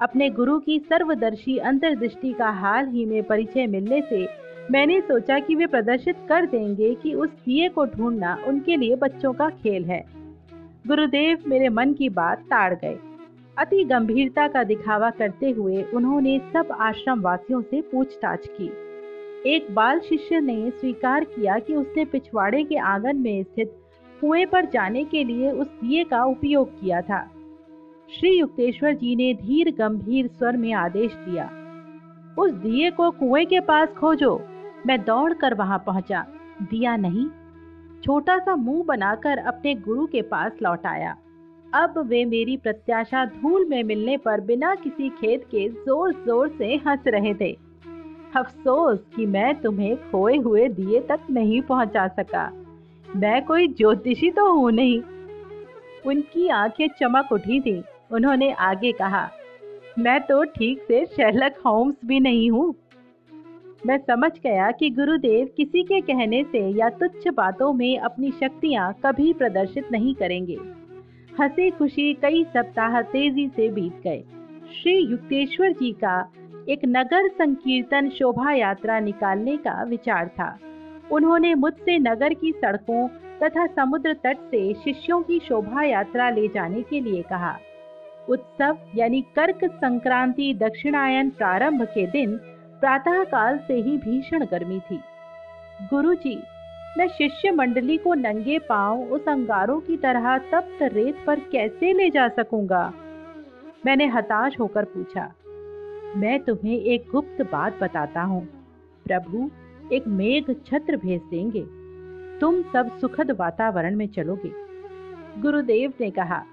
अपने 0.00 0.30
गुरु 0.30 0.58
की 0.58 0.78
सर्वदर्शी 0.78 1.58
अंतर्दृष्टि 1.58 2.32
का 2.32 2.50
हाल 2.50 2.86
ही 2.86 3.04
में 3.04 3.22
परिचय 3.22 3.66
मिलने 3.66 4.00
से 4.02 4.26
मैंने 4.70 5.00
सोचा 5.00 5.38
कि 5.38 5.54
वे 5.54 5.66
प्रदर्शित 5.66 6.16
कर 6.28 6.46
देंगे 6.46 6.94
कि 6.94 7.14
उस 7.14 7.30
दिए 7.30 7.68
को 7.68 7.86
ढूंढना 7.86 8.38
उनके 8.46 8.76
लिए 8.76 8.96
बच्चों 8.96 9.32
का 9.32 9.48
खेल 9.50 9.84
है। 9.84 10.04
गुरुदेव 10.86 11.42
मेरे 11.46 11.68
मन 11.68 11.92
की 11.92 12.08
बात 12.08 12.38
ताड़ 12.38 12.74
गए। 12.74 12.98
अति 13.58 13.84
गंभीरता 13.84 14.48
का 14.48 14.64
दिखावा 14.64 15.10
करते 15.10 15.50
हुए 15.50 15.82
उन्होंने 15.82 16.38
सब 16.52 16.76
आश्रम 16.80 17.20
वासियों 17.20 17.62
से 17.62 17.80
पूछताछ 17.80 18.46
की। 18.48 18.70
एक 19.46 19.66
बाल 19.74 19.98
शिष्य 20.00 20.38
ने 20.40 20.70
स्वीकार 20.70 21.24
किया 21.24 21.58
कि 21.58 21.74
उसने 21.74 22.04
पिछवाड़े 22.04 22.62
के 22.64 22.76
आँगन 22.78 23.16
में 23.16 23.42
स्थित 23.42 23.72
कुएँ 24.20 24.44
पर 24.46 24.64
जाने 24.64 25.04
के 25.04 25.22
लिए 25.24 25.50
उस 25.52 25.66
दिए 25.74 26.02
का 26.04 26.22
उपयोग 26.24 26.70
किया 26.80 27.00
था। 27.02 27.22
श्री 28.10 28.30
युक्तेश्वर 28.30 28.94
जी 28.94 29.14
ने 29.16 29.32
धीर 29.34 29.70
गंभीर 29.78 30.26
स्वर 30.28 30.56
में 30.56 30.72
आदेश 30.72 31.12
दिया, 31.18 31.44
उस 32.38 32.50
दिए 32.52 32.90
को 32.90 33.10
कुएँ 33.10 33.44
के 33.44 33.60
पास 33.60 33.88
खोजो, 33.90 34.40
मैं 34.86 35.00
दौड़कर 35.04 35.54
वहाँ 35.54 35.78
पहुँचा। 35.86 36.24
दिया 36.62 36.96
नहीं 36.96 37.26
छोटा 38.02 38.38
सा 38.38 38.56
मुँह 38.56 38.84
बनाकर 38.84 39.38
अपने 39.38 39.74
गुरु 39.78 40.06
के 40.06 40.22
पास 40.24 40.52
लौट 40.62 40.86
आया। 40.86 41.16
अब 41.66 41.98
वे 42.08 42.24
मेरी 42.26 42.56
प्रत्याशा 42.56 43.24
धूल 43.32 43.66
में 43.68 43.82
मिलने 43.84 44.16
पर 44.16 44.40
बिना 44.40 44.74
किसी 44.74 45.08
खेत 45.16 45.44
के 45.50 45.68
ज़ोर 45.68 46.12
ज़ोर 46.26 46.48
से 46.48 46.74
हंस 46.86 47.04
रहे 47.06 47.34
थे। 47.34 47.52
अफसोस 48.36 48.98
कि 49.16 49.26
मैं 49.26 49.54
तुम्हें 49.60 49.96
खोए 50.10 50.36
हुए 50.36 50.68
दिए 50.68 51.00
तक 51.00 51.20
नहीं 51.30 51.60
पहुँचा 51.62 52.06
सका। 52.08 52.50
मैं 53.16 53.44
कोई 53.44 53.68
ज्योतिषी 53.68 54.30
तो 54.30 54.52
हूँ 54.52 54.72
नहीं। 54.72 55.00
उनकी 56.06 56.48
आँखें 56.48 56.88
चमक 56.88 57.32
उठी 57.32 57.60
थी। 57.60 57.82
उन्होंने 58.12 58.52
आगे 58.52 58.92
कहा, 58.92 59.28
मैं 59.98 60.20
तो 60.20 60.44
ठीक 60.44 60.82
से 60.82 61.04
शेरलक 61.06 61.56
होम्स 61.66 61.96
भी 62.04 62.20
नहीं 62.20 62.50
हूँ। 62.50 62.74
मैं 63.86 63.98
समझ 63.98 64.30
गया 64.32 64.70
कि 64.70 64.90
गुरुदेव 64.90 65.48
किसी 65.56 65.82
के 65.82 66.00
कहने 66.00 66.42
से 66.44 66.68
या 66.70 66.88
तुच्छ 66.88 67.28
बातों 67.28 67.72
में 67.72 67.98
अपनी 67.98 68.30
शक्तियाँ 68.30 68.92
कभी 69.06 69.32
प्रदर्शित 69.32 69.92
नहीं 69.92 70.14
करेंगे। 70.14 70.58
हँसी 71.40 71.70
खुशी 71.70 72.12
कई 72.14 72.44
सप्ताह 72.44 73.00
तेज़ी 73.02 73.48
से 73.48 73.68
बीत 73.68 74.00
गए। 74.04 74.22
श्री 74.72 74.96
युक्तेश्वर 74.98 75.72
जी 75.72 75.92
का 75.92 76.20
एक 76.68 76.80
नगर 76.86 77.28
संकीर्तन 77.28 78.08
शोभा 78.08 78.52
यात्रा 78.52 79.00
निकालने 79.00 79.56
का 79.56 79.82
विचार 79.82 80.28
था। 80.28 80.58
उन्होंने 81.12 81.54
मुझसे 81.54 81.98
नगर 81.98 82.34
की 82.34 82.52
सड़कों 82.52 83.08
तथा 83.42 83.66
समुद्र 83.66 84.12
तट 84.12 84.36
से 84.38 84.74
शिष्यों 84.74 85.22
की 85.22 85.38
शोभा 85.38 85.82
यात्रा 85.82 86.30
ले 86.30 86.48
जाने 86.48 86.82
के 86.82 87.00
लिए 87.00 87.22
कहा। 87.22 87.56
उत्सव 88.28 88.78
यानी 88.94 89.20
कर्क 89.20 89.64
संक्रांति 89.64 90.54
दक्षिणायन 90.54 91.30
प्रारंभ 91.30 91.82
के 91.82 92.06
दिन 92.06 92.36
प्रातः 92.80 93.24
काल 93.24 93.58
से 93.58 93.74
ही 93.74 93.96
भीषण 93.98 94.44
गर्मी 94.44 94.80
थी। 94.80 95.00
गुरुजी, 95.90 96.42
मैं 96.98 97.08
शिष्य 97.08 97.50
मंडली 97.50 97.96
को 97.96 98.14
नंगे 98.14 98.58
पाँव 98.58 99.02
उस 99.02 99.28
अंगारों 99.28 99.80
की 99.80 99.96
तरह 99.96 100.38
तप्त 100.38 100.82
रेत 100.82 101.24
पर 101.26 101.40
कैसे 101.40 101.92
ले 101.92 102.10
जा 102.10 102.28
सकूँगा? 102.28 102.92
मैंने 103.86 104.06
हताश 104.06 104.60
होकर 104.60 104.84
पूछा। 104.84 105.32
मैं 106.16 106.44
तुम्हें 106.44 106.78
एक 106.78 107.04
गुप्त 107.12 107.42
बात 107.42 107.78
बताता 107.82 108.22
हूँ। 108.22 108.46
प्रभु, 109.06 109.50
एक 109.92 110.08
मेघ 110.08 110.52
छत्र 110.66 110.96
भेज 110.96 111.20
देंगे। 111.30 111.66
तुम 112.40 112.62
सब 112.62 112.98
सुखद 112.98 113.30
वातावरण 113.30 113.96
में 113.96 114.06
चलोगे। 114.06 114.52
गुरुदेव 115.40 115.92
ने 116.00 116.10
कहा, 116.10 116.44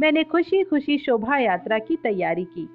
मैंने 0.00 0.24
खुशी 0.24 0.64
खुशी 0.64 0.98
शोभा 0.98 1.38
यात्रा 1.38 1.78
की 1.78 1.96
तैयारी 1.96 2.44
की। 2.44 2.68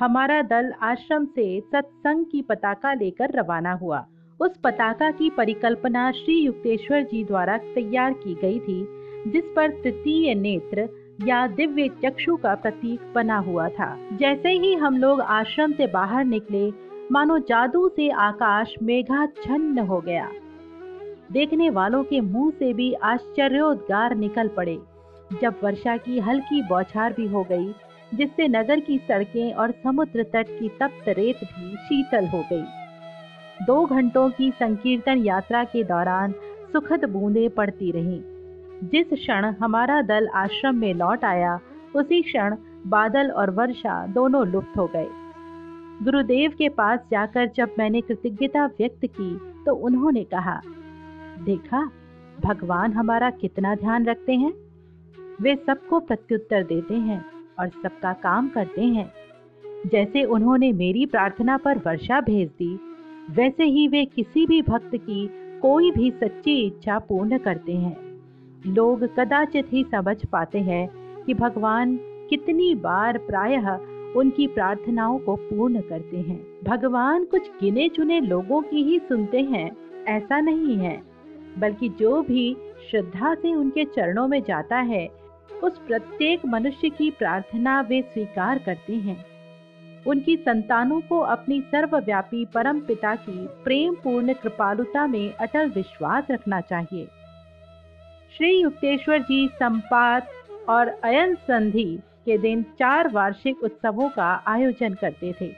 हमारा 0.00 0.42
दल 0.42 0.72
आश्रम 0.82 1.24
से 1.24 1.60
सत्संग 1.60 2.24
की 2.24 2.42
पताका 2.42 2.94
लेकर 2.94 3.30
रवाना 3.30 3.72
हुआ। 3.72 4.06
उस 4.40 4.56
पताका 4.64 5.10
की 5.10 5.30
परिकल्पना 5.30 6.12
श्री 6.12 6.38
युक्तेश्वर 6.38 7.02
जी 7.02 7.24
द्वारा 7.24 7.56
तैयार 7.56 8.12
की 8.12 8.34
गई 8.34 8.58
थी, 8.58 8.86
जिस 9.30 9.44
पर 9.56 9.70
तृतीय 9.70 10.34
नेत्र 10.34 10.88
या 11.22 11.46
दिव्य 11.46 11.88
चक्षु 11.88 12.36
का 12.36 12.54
प्रतीक 12.54 13.00
बना 13.14 13.38
हुआ 13.38 13.68
था। 13.68 13.96
जैसे 14.12 14.48
ही 14.48 14.74
हम 14.74 14.96
लोग 14.96 15.20
आश्रम 15.20 15.72
से 15.72 15.86
बाहर 15.86 16.24
निकले, 16.24 16.72
मानो 17.12 17.38
जादू 17.38 17.88
से 17.88 18.10
आकाश 18.10 18.74
मेघा 18.82 19.26
छन्न 19.26 19.78
हो 19.78 20.00
गया। 20.00 20.30
देखने 21.32 21.70
वालों 21.70 22.04
के 22.04 22.20
मुँह 22.20 22.50
से 22.50 22.72
भी 22.72 22.92
आश्चर्योद्गार 22.92 24.16
निकल 24.16 24.48
पड़े। 24.48 24.78
जब 25.42 25.54
वर्षा 25.64 25.96
की 25.96 26.18
हल्की 26.18 26.62
बौछार 26.62 27.12
भी 27.12 27.26
हो 27.26 27.44
गई, 27.44 27.74
जिससे 28.14 28.48
नगर 28.48 28.80
की 28.80 28.98
सड़कें 28.98 29.52
और 29.52 29.70
समुद्र 29.70 30.22
तट 30.22 30.46
की 30.48 30.68
तप्त 30.68 31.08
रेत 31.08 31.36
भी 31.36 31.76
शीतल 31.76 32.26
हो 32.26 32.44
गई। 32.52 32.64
दो 33.66 33.86
घंटों 33.86 34.30
की 34.30 34.50
संकीर्तन 34.50 35.18
यात्रा 35.18 35.64
के 35.64 35.84
दौरान 35.84 36.34
सुखद 36.72 37.04
बूंदें 37.04 37.50
पड़ती 37.50 37.90
रहीं। 37.90 38.22
जिस 38.84 39.12
क्षण 39.12 39.44
हमारा 39.60 40.00
दल 40.02 40.26
आश्रम 40.34 40.76
में 40.76 40.92
लौट 40.94 41.24
आया, 41.24 41.58
उसी 41.96 42.22
क्षण 42.22 42.56
बादल 42.86 43.30
और 43.30 43.50
वर्षा 43.50 44.06
दोनों 44.06 44.46
लुप्त 44.46 44.78
हो 44.78 44.86
गए। 44.86 45.06
गुरुदेव 46.02 46.52
के 46.58 46.68
पास 46.68 47.00
जाकर 47.10 47.46
जब 47.46 47.74
मैंने 47.78 48.00
कृतज्ञता 48.00 48.66
व्यक्त 48.66 49.06
की 49.06 49.36
तो 49.64 49.74
उन्होंने 49.74 50.24
कहा, 50.24 50.60
देखा, 51.44 51.90
भगवान 52.40 52.92
हमारा 52.92 53.30
कितना 53.30 53.74
ध्यान 53.74 54.04
रखते 54.04 54.32
हैं। 54.32 54.52
वे 55.40 55.54
सबको 55.56 56.00
प्रत्युत्तर 56.00 56.62
देते 56.62 56.94
हैं 56.94 57.24
और 57.58 57.68
सबका 57.68 58.12
काम 58.12 58.48
करते 58.48 58.84
हैं। 58.84 59.12
जैसे 59.86 60.24
उन्होंने 60.24 60.72
मेरी 60.72 61.06
प्रार्थना 61.06 61.56
पर 61.56 61.78
वर्षा 61.78 62.20
भेज 62.20 62.48
दी, 62.48 62.78
वैसे 63.30 63.64
ही 63.64 63.88
वे 63.88 64.04
किसी 64.04 64.46
भी 64.46 64.62
भक्त 64.62 64.96
की 64.96 65.26
कोई 65.62 65.90
भी 65.90 66.10
सच्ची 66.10 66.56
इच्छा 66.66 66.98
पूर्ण 66.98 67.38
करते 67.38 67.72
हैं। 67.72 68.03
लोग 68.66 69.04
कदाचित 69.04 69.72
ही 69.72 69.84
समझ 69.84 70.26
पाते 70.26 70.58
हैं 70.58 70.88
कि 71.24 71.34
भगवान 71.34 71.98
कितनी 72.30 72.74
बार 72.74 73.18
प्रायः 73.18 73.78
उनकी 74.16 74.46
प्रार्थनाओं 74.46 75.18
को 75.18 75.36
पूर्ण 75.36 75.80
करते 75.80 76.16
हैं। 76.16 76.46
भगवान 76.64 77.24
कुछ 77.24 77.50
गिने 77.60 77.88
चुने 77.88 78.20
लोगों 78.20 78.62
की 78.62 78.82
ही 78.82 78.98
सुनते 78.98 79.40
हैं, 79.40 79.76
ऐसा 80.04 80.40
नहीं 80.40 80.76
है। 80.76 81.02
बल्कि 81.58 81.88
जो 81.88 82.22
भी 82.22 82.56
श्रद्धा 82.90 83.34
से 83.34 83.54
उनके 83.54 83.84
चरणों 83.84 84.28
में 84.28 84.42
जाता 84.42 84.76
है, 84.76 85.08
उस 85.64 85.78
प्रत्येक 85.78 86.46
मनुष्य 86.46 86.88
की 86.88 87.10
प्रार्थना 87.10 87.80
वे 87.80 88.02
स्वीकार 88.02 88.58
करते 88.58 88.92
हैं। 88.92 89.24
उनकी 90.06 90.36
संतानों 90.36 91.00
को 91.00 91.18
अपनी 91.18 91.60
सर्वव्यापी 91.60 92.44
परम 92.44 92.80
पिता 92.80 93.14
की 93.14 93.48
प्रेम 93.64 93.94
पूर्ण 93.94 94.32
कृपालुता 94.32 95.06
में 95.06 95.34
अटल 95.34 95.70
विश्वास 95.70 96.26
रखना 96.30 96.60
चाहिए। 96.60 97.08
श्री 98.36 98.48
युक्तेश्वर 98.50 99.18
जी 99.18 99.46
संपात 99.54 100.28
और 100.68 100.88
अयन 101.04 101.34
संधि 101.34 101.84
के 102.26 102.38
दिन 102.38 102.62
चार 102.78 103.08
वार्षिक 103.08 103.62
उत्सवों 103.62 104.08
का 104.08 104.30
आयोजन 104.46 104.94
करते 104.94 105.32
थे। 105.40 105.50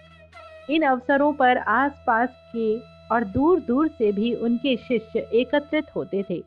इन 0.71 0.83
अवसरों 0.83 1.33
पर 1.33 1.59
आसपास 1.59 2.29
के 2.57 2.77
और 3.15 3.25
दूर 3.25 3.61
दूर 3.61 3.89
से 3.89 4.11
भी 4.13 4.35
उनके 4.35 4.77
शिष्य 4.77 5.21
एकत्रित 5.35 5.87
होते 5.97 6.23
थे। 6.31 6.43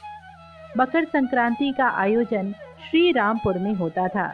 मकर 0.77 1.05
संक्रांति 1.05 1.71
का 1.77 1.89
आयोजन 2.01 2.51
श्री 2.89 3.11
रामपुर 3.11 3.57
में 3.57 3.73
होता 3.73 4.07
था। 4.07 4.31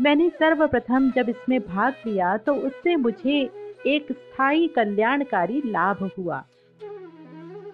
मैंने 0.00 0.28
सर्वप्रथम 0.30 1.10
जब 1.10 1.28
इसमें 1.28 1.60
भाग 1.60 1.94
लिया 2.06 2.36
तो 2.36 2.54
उससे 2.56 2.96
मुझे 2.96 3.40
एक 3.86 4.12
स्थायी 4.12 4.66
कल्याणकारी 4.68 5.62
लाभ 5.66 6.10
हुआ। 6.18 6.44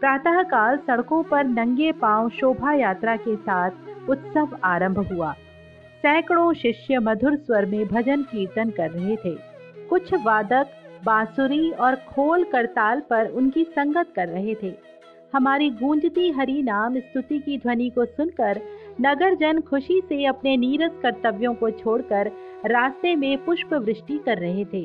प्रातःकाल 0.00 0.76
सड़कों 0.76 1.22
पर 1.22 1.44
नंगे 1.44 1.92
पाँव 1.92 2.28
शोभा 2.28 2.72
यात्रा 2.72 3.16
के 3.16 3.36
साथ 3.36 3.70
उत्सव 4.08 4.58
आरंभ 4.64 4.98
हुआ। 4.98 5.32
सैकड़ों 6.02 6.52
शिष्य 6.54 6.98
मधुर 6.98 7.36
स्वर 7.36 7.66
में 7.66 7.86
भजन 7.86 8.22
कीर्तन 8.22 8.70
कर 8.70 8.90
रहे 8.90 9.16
थे। 9.16 9.34
कुछ 9.88 10.14
वादक, 10.14 10.66
बांसुरी 11.04 11.70
और 11.70 11.94
खोल 11.94 12.44
करताल 12.44 13.00
पर 13.00 13.28
उनकी 13.28 13.64
संगत 13.64 14.12
कर 14.16 14.28
रहे 14.28 14.54
थे। 14.62 14.72
हमारी 15.34 15.70
गूंजती 15.70 16.30
हरि 16.30 16.62
नाम 16.62 16.98
स्तुति 16.98 17.38
की 17.38 17.58
ध्वनि 17.58 17.90
को 17.90 18.04
सुनकर 18.04 18.60
नगर 19.00 19.34
जन 19.34 19.60
खुशी 19.60 20.00
से 20.00 20.24
अपने 20.24 20.56
नीरस 20.56 20.92
कर्तव्यों 21.02 21.54
को 21.54 21.70
छोड़कर 21.70 22.30
रास्ते 22.66 23.14
में 23.16 23.44
पुष्प 23.44 23.74
वृष्टि 23.74 24.18
कर 24.18 24.38
रहे 24.38 24.64
थे। 24.64 24.84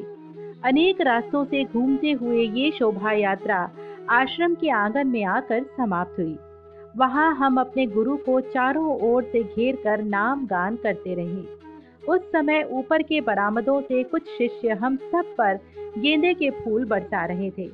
अनेक 0.64 1.02
रास्तों 1.02 1.46
से 1.46 1.64
घूमते 1.64 2.12
हुए 2.12 2.42
ये 2.42 2.72
शोभा 2.72 3.12
यात्रा 3.12 3.70
आश्रम 4.10 4.56
के 4.56 4.70
आँगन 4.70 5.08
में 5.08 5.24
आकर 5.24 5.64
समाप्त 5.64 6.20
हुई। 6.20 6.38
वहाँ 6.98 7.36
हम 7.36 7.60
अपने 7.60 7.86
गुरु 7.86 8.18
को 8.18 8.40
चारों 8.40 9.00
ओर 9.02 9.24
से 9.24 9.44
घेर 9.44 9.76
कर 9.76 10.04
नाम 10.04 10.46
गान 10.46 10.76
करते 10.76 11.14
रहे। 11.14 11.44
उस 12.08 12.22
समय 12.22 12.68
ऊपर 12.72 13.02
के 13.02 13.22
बरामदों 13.22 13.82
से 13.82 14.04
कुछ 14.04 14.22
शिष्य 14.38 14.70
हम 14.70 14.96
सब 14.96 15.36
पर 15.38 15.60
गेंदे 15.98 16.34
के 16.34 16.50
फूल 16.50 16.86
बरसा 16.86 17.26
रहे 17.26 17.50
थे। 17.50 17.70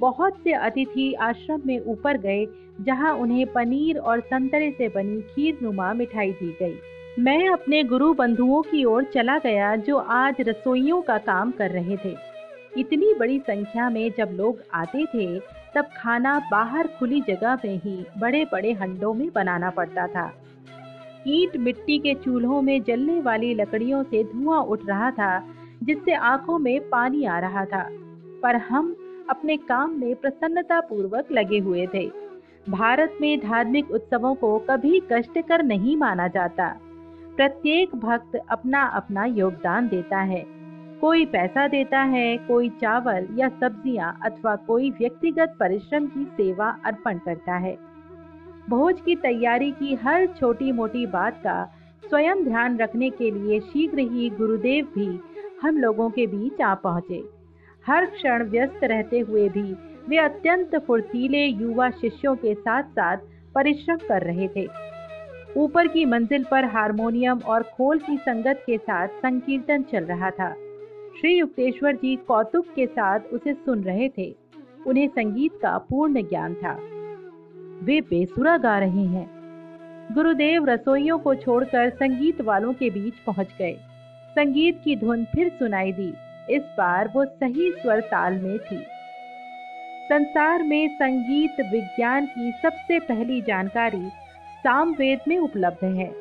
बहुत 0.00 0.36
से 0.44 0.52
अतिथि 0.52 1.14
आश्रम 1.14 1.62
में 1.66 1.80
ऊपर 1.80 2.16
गए, 2.16 2.46
जहाँ 2.80 3.14
उन्हें 3.14 3.52
पनीर 3.52 3.98
और 3.98 4.20
संतरे 4.20 4.70
से 4.70 4.88
बनी 4.88 5.20
खीर 5.20 5.58
नुमा 5.62 5.92
मिठाई 5.92 6.32
दी 6.32 6.56
गई। 6.62 6.74
मैं 7.18 7.48
अपने 7.48 7.84
गुरु 7.84 8.14
बंधुओं 8.14 8.62
की 8.62 8.84
ओर 8.84 9.04
चला 9.04 9.38
गया, 9.38 9.76
जो 9.76 9.96
आज 9.96 10.36
रसोइयों 10.40 11.02
का 11.02 11.18
काम 11.18 11.50
कर 11.50 11.70
रहे 11.70 11.96
थे। 11.96 12.16
इतनी 12.78 13.14
बड़ी 13.14 13.38
संख्या 13.38 13.90
में 13.90 14.12
जब 14.18 14.28
लोग 14.32 14.58
आते 14.74 15.04
थे 15.04 15.61
तब 15.74 15.88
खाना 15.96 16.38
बाहर 16.50 16.86
खुली 16.86 17.20
जगह 17.20 17.54
में 17.54 17.76
ही 17.78 18.06
बड़े 18.18 18.44
बड़े 18.52 18.72
हंडों 18.72 19.14
में 19.14 19.32
बनाना 19.34 19.70
पड़ता 19.70 20.06
था। 20.06 20.32
ईट 21.26 21.56
मिट्टी 21.56 21.98
के 21.98 22.14
चूल्हों 22.14 22.62
में 22.62 22.82
जलने 22.82 23.20
वाली 23.20 23.54
लकड़ियों 23.54 24.02
से 24.02 24.24
धुआँ 24.24 24.60
उठ 24.60 24.80
रहा 24.88 25.10
था, 25.10 25.44
जिससे 25.82 26.14
आँखों 26.14 26.58
में 26.58 26.88
पानी 26.88 27.24
आ 27.24 27.38
रहा 27.38 27.64
था। 27.64 27.88
पर 28.42 28.56
हम 28.56 28.96
अपने 29.30 29.56
काम 29.56 29.90
में 29.90 30.14
प्रसन्नता 30.14 30.80
पूर्वक 30.80 31.32
लगे 31.32 31.58
हुए 31.58 31.86
थे। 31.94 32.10
भारत 32.68 33.18
में 33.20 33.40
धार्मिक 33.40 33.90
उत्सवों 33.90 34.34
को 34.34 34.58
कभी 34.58 35.02
कष्टकर 35.12 35.62
नहीं 35.62 35.96
माना 35.96 36.28
जाता। 36.28 36.80
प्रत्येक 37.36 37.96
भक्त 37.96 38.40
अपना 38.50 38.82
अपना 38.82 39.24
योगदान 39.24 39.88
देता 39.88 40.18
है। 40.18 40.61
कोई 41.02 41.24
पैसा 41.26 41.66
देता 41.68 42.00
है, 42.00 42.36
कोई 42.38 42.68
चावल 42.70 43.26
या 43.38 43.48
सब्ज़ियाँ 43.50 44.18
अथवा 44.24 44.54
कोई 44.56 44.90
व्यक्तिगत 44.90 45.56
परिश्रम 45.60 46.06
की 46.06 46.24
सेवा 46.24 46.68
अर्पण 46.84 47.18
करता 47.18 47.56
है। 47.56 47.74
भोज 48.68 49.00
की 49.00 49.16
तैयारी 49.16 49.70
की 49.70 49.94
हर 49.94 50.26
छोटी 50.26 50.72
मोटी 50.72 51.04
बात 51.06 51.40
का 51.44 51.64
स्वयं 52.04 52.44
ध्यान 52.44 52.78
रखने 52.78 53.10
के 53.10 53.30
लिए 53.30 53.60
शीघ्र 53.60 53.98
ही 54.12 54.30
गुरुदेव 54.30 54.88
भी 54.94 55.08
हम 55.62 55.78
लोगों 55.78 56.10
के 56.10 56.26
बीच 56.26 56.60
आ 56.60 56.74
पहुँचे। 56.74 57.22
हर 57.86 58.06
क्षण 58.06 58.48
व्यस्त 58.48 58.84
रहते 58.84 59.20
हुए 59.20 59.48
भी 59.48 59.72
वे 60.08 60.18
अत्यंत 60.18 60.76
फुर्तीले 60.76 61.44
युवा 61.46 61.90
शिष्यों 61.90 62.36
के 62.36 62.54
साथ 62.54 62.82
साथ 62.82 63.30
परिश्रम 63.54 63.96
कर 64.08 64.22
रहे 64.22 64.48
थे। 64.48 64.68
ऊपर 65.56 65.88
की 65.88 66.04
मंजिल 66.04 66.44
पर 66.50 66.64
हारमोनियम 66.64 67.38
और 67.38 67.62
खोल 67.76 67.98
की 67.98 68.16
संगत 68.16 68.62
के 68.66 68.78
साथ 68.78 69.08
संकीर्तन 69.22 69.82
चल 69.82 70.04
रहा 70.04 70.30
था। 70.30 70.54
श्री 71.22 71.38
युक्तेश्वर 71.38 71.96
जी 71.96 72.16
कौतुक 72.16 72.66
के 72.76 72.86
साथ 72.86 73.20
उसे 73.20 73.54
सुन 73.54 73.84
रहे 73.84 74.08
थे। 74.08 74.36
उन्हें 74.86 75.08
संगीत 75.08 75.52
का 75.62 75.78
पूर्ण 75.78 76.22
ज्ञान 76.22 76.54
था। 76.54 76.78
वे 77.84 78.00
बेसुरा 78.00 78.58
गा 78.58 78.78
रहे 78.78 79.04
हैं। 79.04 79.30
गुरुदेव 80.14 80.66
रसोइयों 80.66 81.18
को 81.18 81.34
छोड़कर 81.34 81.90
संगीत 81.90 82.40
वालों 82.40 82.72
के 82.72 82.90
बीच 82.90 83.14
पहुँच 83.14 83.48
गए। 83.58 83.72
संगीत 84.32 84.80
की 84.84 84.96
धुन 84.96 85.24
फिर 85.24 85.48
सुनाई 85.48 85.92
दी। 85.92 86.14
इस 86.50 86.62
बार 86.62 87.12
वो 87.16 87.24
सही 87.24 87.72
स्वर 87.72 88.00
ताल 88.00 88.32
में 88.32 88.58
थी। 88.58 88.84
संसार 90.08 90.62
में 90.62 90.88
संगीत 90.88 91.56
विज्ञान 91.72 92.26
की 92.26 92.52
सबसे 92.62 92.98
पहली 92.98 93.42
जानकारी 93.42 94.08
सामवेद 94.64 95.20
में 95.28 95.38
उपलब्ध 95.38 95.84
है। 95.84 96.12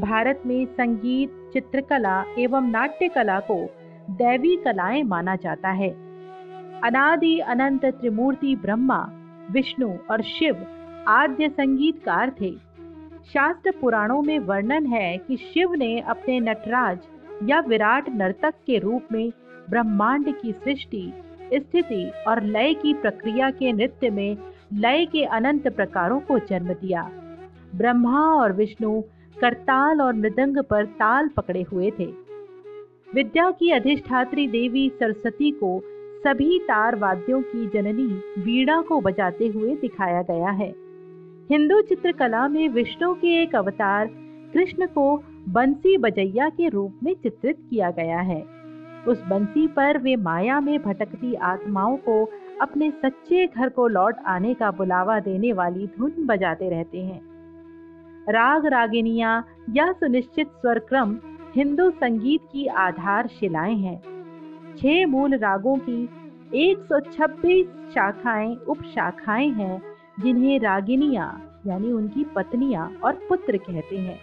भारत 0.00 0.42
में 0.46 0.66
संगीत, 0.66 1.50
चित्रकला 1.52 2.24
एवं 2.38 2.70
नाट्य 2.70 3.08
कला 3.08 3.40
को 3.40 3.70
दैवी 4.10 4.56
कलाएँ 4.56 5.02
माना 5.02 5.36
जाता 5.36 5.68
है। 5.68 5.90
अनादि 6.84 7.38
अनंत 7.38 7.84
त्रिमूर्ति 7.84 8.56
ब्रह्मा, 8.56 9.10
विष्णु 9.50 9.92
और 10.10 10.22
शिव 10.22 10.66
आद्य 11.08 11.48
संगीतकार 11.48 12.32
थे। 12.40 12.50
शास्त्र 13.32 13.72
पुराणों 13.80 14.22
में 14.22 14.38
वर्णन 14.38 14.86
है 14.86 15.18
कि 15.18 15.36
शिव 15.36 15.74
ने 15.74 16.00
अपने 16.00 16.40
नटराज 16.40 16.98
या 17.44 17.60
विराट 17.60 18.08
नर्तक 18.08 18.54
के 18.66 18.78
रूप 18.78 19.02
में 19.12 19.32
ब्रह्मांड 19.70 20.34
की 20.42 20.52
सृष्टि, 20.52 21.12
स्थिति 21.54 22.12
और 22.28 22.42
लय 22.42 22.74
की 22.74 22.94
प्रक्रिया 22.94 23.50
के 23.50 23.72
नृत्य 23.72 24.10
में 24.10 24.36
लय 24.72 25.06
के 25.06 25.24
अनंत 25.24 25.68
प्रकारों 25.68 26.20
को 26.20 26.38
जन्म 26.38 26.68
दिया। 26.68 27.10
ब्रह्मा 27.74 28.20
और 28.20 28.52
विष्णु 28.52 29.02
करताल 29.40 30.00
और 30.00 30.14
मृदंग 30.14 30.58
पर 30.58 30.84
ताल 30.84 31.28
पकड़े 31.28 31.62
हुए 31.62 31.90
थे। 31.98 32.29
विद्या 33.14 33.50
की 33.50 33.70
अधिष्ठात्री 33.70 34.46
देवी 34.48 34.88
सरस्वती 35.00 35.50
को 35.50 35.80
सभी 36.24 36.58
तार 36.58 36.96
वाद्यों 36.96 37.42
की 37.42 37.66
जननी 37.66 38.06
वीणा 38.42 38.80
को 38.82 39.00
बजाते 39.00 39.46
हुए 39.46 39.74
दिखाया 39.76 40.22
गया 40.22 40.50
है। 40.50 40.68
हिंदू 41.50 41.80
चित्रकला 41.80 42.48
में 42.48 42.68
विष्णु 42.68 43.14
के 43.14 43.42
एक 43.42 43.54
अवतार 43.56 44.10
कृष्ण 44.54 44.86
को 44.86 45.22
बंसी 45.48 45.96
बजैया 45.96 46.48
के 46.48 46.68
रूप 46.68 47.00
में 47.02 47.14
चित्रित 47.14 47.56
किया 47.70 47.90
गया 47.90 48.20
है। 48.20 48.44
उस 49.08 49.22
बंसी 49.22 49.66
पर 49.66 49.98
वे 49.98 50.16
माया 50.16 50.60
में 50.60 50.82
भटकती 50.82 51.34
आत्माओं 51.34 51.96
को 51.96 52.30
अपने 52.60 52.90
सच्चे 52.90 53.46
घर 53.46 53.68
को 53.68 53.88
लौट 53.88 54.16
आने 54.26 54.54
का 54.54 54.70
बुलावा 54.70 55.18
देने 55.20 55.52
वाली 55.52 55.86
धुन 55.86 56.12
बजाते 56.20 56.70
रहते 56.70 56.98
हैं। 56.98 57.20
राग 58.28 58.66
रागिनिया 58.66 59.44
या 59.70 59.92
सुनिश्चित 59.92 60.46
स्वर 60.46 60.78
क्रम 60.78 61.18
हिंदू 61.56 61.90
संगीत 61.90 62.40
की 62.52 62.66
आधार 62.66 63.26
शिलाएँ 63.26 63.76
हैं। 63.76 64.00
छह 64.78 65.06
मूल 65.06 65.34
रागों 65.34 65.76
की 65.78 66.08
126 66.54 67.64
शाखाएँ 67.94 68.56
उप 68.56 68.82
शाखाएँ 68.82 69.48
हैं, 69.48 69.82
जिन्हें 70.20 70.58
रागिनिया 70.60 71.40
यानी 71.66 71.92
उनकी 71.92 72.24
पत्नियाँ 72.24 72.92
और 73.04 73.12
पुत्र 73.28 73.56
कहते 73.56 73.96
हैं। 73.96 74.18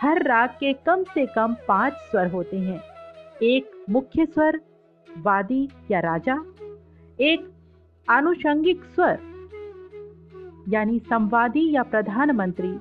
हर 0.00 0.22
राग 0.22 0.48
के 0.48 0.72
कम 0.72 1.02
से 1.04 1.26
कम 1.26 1.56
पाँच 1.68 1.92
स्वर 1.92 2.26
होते 2.26 2.58
हैं। 2.58 2.80
एक 3.42 3.70
मुख्य 3.90 4.26
स्वर, 4.26 4.60
वादी 5.08 5.68
या 5.90 6.00
राजा। 6.00 6.36
एक 7.20 7.50
आनुषंगिक 8.10 8.84
स्वर, 8.84 9.18
यानी 10.68 10.98
संवादी 10.98 11.70
या 11.72 11.82
प्रधानमंत्री। 11.82 12.78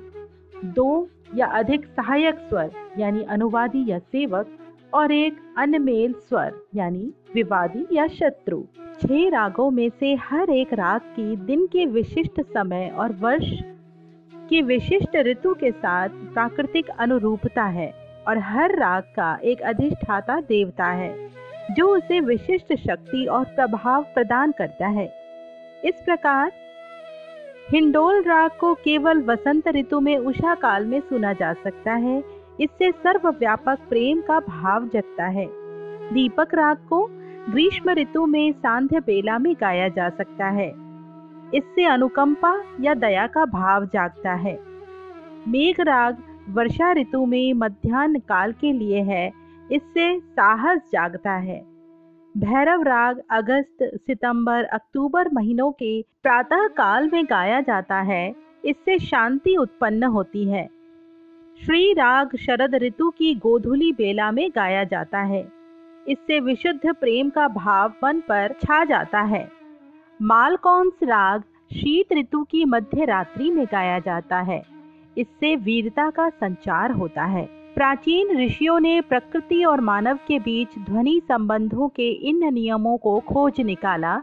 दो 0.66 1.10
या 1.36 1.46
अधिक 1.46 1.86
सहायक 1.86 2.36
स्वर, 2.40 2.72
यानी 2.98 3.24
अनुवादी 3.24 3.92
या 3.92 4.00
सेवक, 4.00 4.48
और 4.94 5.12
एक 5.12 5.38
अनमेल 5.58 6.14
स्वर, 6.14 6.54
यानी 6.76 7.14
विवादी 7.34 7.86
या 7.92 8.08
शत्रु। 8.08 8.64
छह 9.02 9.30
रागों 9.30 9.72
में 9.72 9.90
से 9.90 10.14
हर 10.16 10.50
एक 10.50 10.74
राग 10.74 11.02
की 11.02 11.36
दिन 11.36 11.66
के 11.68 11.86
विशिष्ट 11.86 12.42
समय 12.42 12.94
और 12.98 13.12
वर्ष 13.12 13.46
की 14.50 14.62
विशिष्ट 14.62 15.16
ऋतु 15.16 15.54
के 15.54 15.72
साथ 15.72 16.10
प्राकृतिक 16.10 16.90
अनुरूपता 16.90 17.64
है, 17.64 17.94
और 18.28 18.38
हर 18.38 18.78
राग 18.78 19.04
का 19.04 19.40
एक 19.44 19.62
अधिष्ठाता 19.62 20.40
देवता 20.40 20.86
है, 20.86 21.30
जो 21.72 21.88
उसे 21.88 22.20
विशिष्ट 22.20 22.74
शक्ति 22.74 23.26
और 23.26 23.44
प्रभाव 23.46 24.04
प्रदान 24.04 24.52
करता 24.52 24.88
है। 24.88 25.06
इस 25.86 26.02
प्रकार 26.06 26.52
हिंडोल 27.72 28.24
राग 28.24 28.52
को 28.60 28.74
केवल 28.74 29.22
वसंत 29.22 29.68
ऋतु 29.68 30.00
में 30.00 30.18
उषा 30.18 30.56
काल 30.56 30.86
में 30.86 31.00
सुना 31.00 31.34
जा 31.34 31.54
सकता 31.54 31.94
है। 31.94 32.24
इससे 32.60 32.92
सर्वव्यापक 32.92 33.80
प्रेम 33.90 34.22
का 34.22 34.40
भाव 34.40 34.88
जगता 34.88 35.26
है। 35.26 35.46
दीपक 36.14 36.54
राग 36.54 36.78
को 36.78 37.08
ग्रीष्म 37.50 37.90
ऋतु 37.90 38.26
में 38.26 38.52
सांध्य 38.52 39.00
बेला 39.00 39.38
में 39.38 39.56
गाया 39.62 39.88
जा 39.88 40.10
सकता 40.10 40.46
है। 40.46 40.70
इससे 41.54 41.86
अनुकंपा 41.86 42.64
या 42.82 42.94
दया 42.94 43.28
का 43.28 43.46
भाव 43.46 43.86
जागता 43.86 44.34
है। 44.34 44.60
मेघ 45.48 45.80
राग 45.80 46.18
वर्षा 46.50 46.92
ऋतु 46.92 47.26
में 47.26 47.54
मध्यान्ह 47.54 48.20
काल 48.20 48.52
के 48.52 48.74
लिए 48.74 49.02
है। 49.02 49.32
इससे 49.72 50.20
साहस 50.20 50.80
जागता 50.92 51.32
है। 51.32 51.75
भैरव 52.38 52.84
राग 52.84 53.22
अगस्त, 53.30 53.78
सितंबर, 53.82 54.64
अक्टूबर 54.64 55.30
महीनों 55.34 55.72
के 55.72 56.02
प्रातः 56.02 56.68
काल 56.68 57.10
में 57.14 57.26
गाया 57.26 57.62
जाता 57.62 58.02
है। 58.02 58.36
इससे 58.66 59.00
शांति 59.00 59.56
उत्पन्न 59.56 60.04
होती 60.04 60.46
है। 60.46 60.70
श्री 61.66 61.94
राग 61.94 62.36
शरद 62.36 62.76
ऋतु 62.76 63.10
की 63.10 63.36
गोधुली 63.36 63.92
बेला 63.92 64.32
में 64.32 64.52
गाया 64.56 64.84
जाता 64.84 65.20
है। 65.20 65.52
इससे 66.08 66.40
विशुद्ध 66.40 66.94
प्रेम 66.94 67.30
का 67.30 67.48
भाव 67.48 67.94
मन 68.04 68.20
पर 68.20 68.56
छा 68.62 68.86
जाता 68.86 69.22
है। 69.22 69.52
मालकौंस 70.22 70.94
राग 71.04 71.42
शीत 71.74 72.14
ऋतु 72.14 72.44
की 72.44 72.66
मध्य 72.66 73.06
रात्रि 73.06 73.52
में 73.52 73.66
गाया 73.66 74.00
जाता 74.00 74.40
है। 74.40 74.66
इससे 75.18 75.56
वीरता 75.56 76.10
का 76.10 76.30
संचार 76.30 76.92
होता 76.92 77.24
है। 77.24 77.55
प्राचीन 77.76 78.30
ऋषियों 78.40 78.80
ने 78.80 79.02
प्रकृति 79.02 79.64
और 79.64 79.82
मानव 79.82 80.20
के 80.28 80.40
बीच 80.40 80.78
ध्वनि 80.80 81.22
संबंधों 81.28 81.88
के 81.88 82.10
इन 82.30 82.54
नियमों 82.54 82.98
को 82.98 83.20
खोज 83.20 83.60
निकाला, 83.62 84.22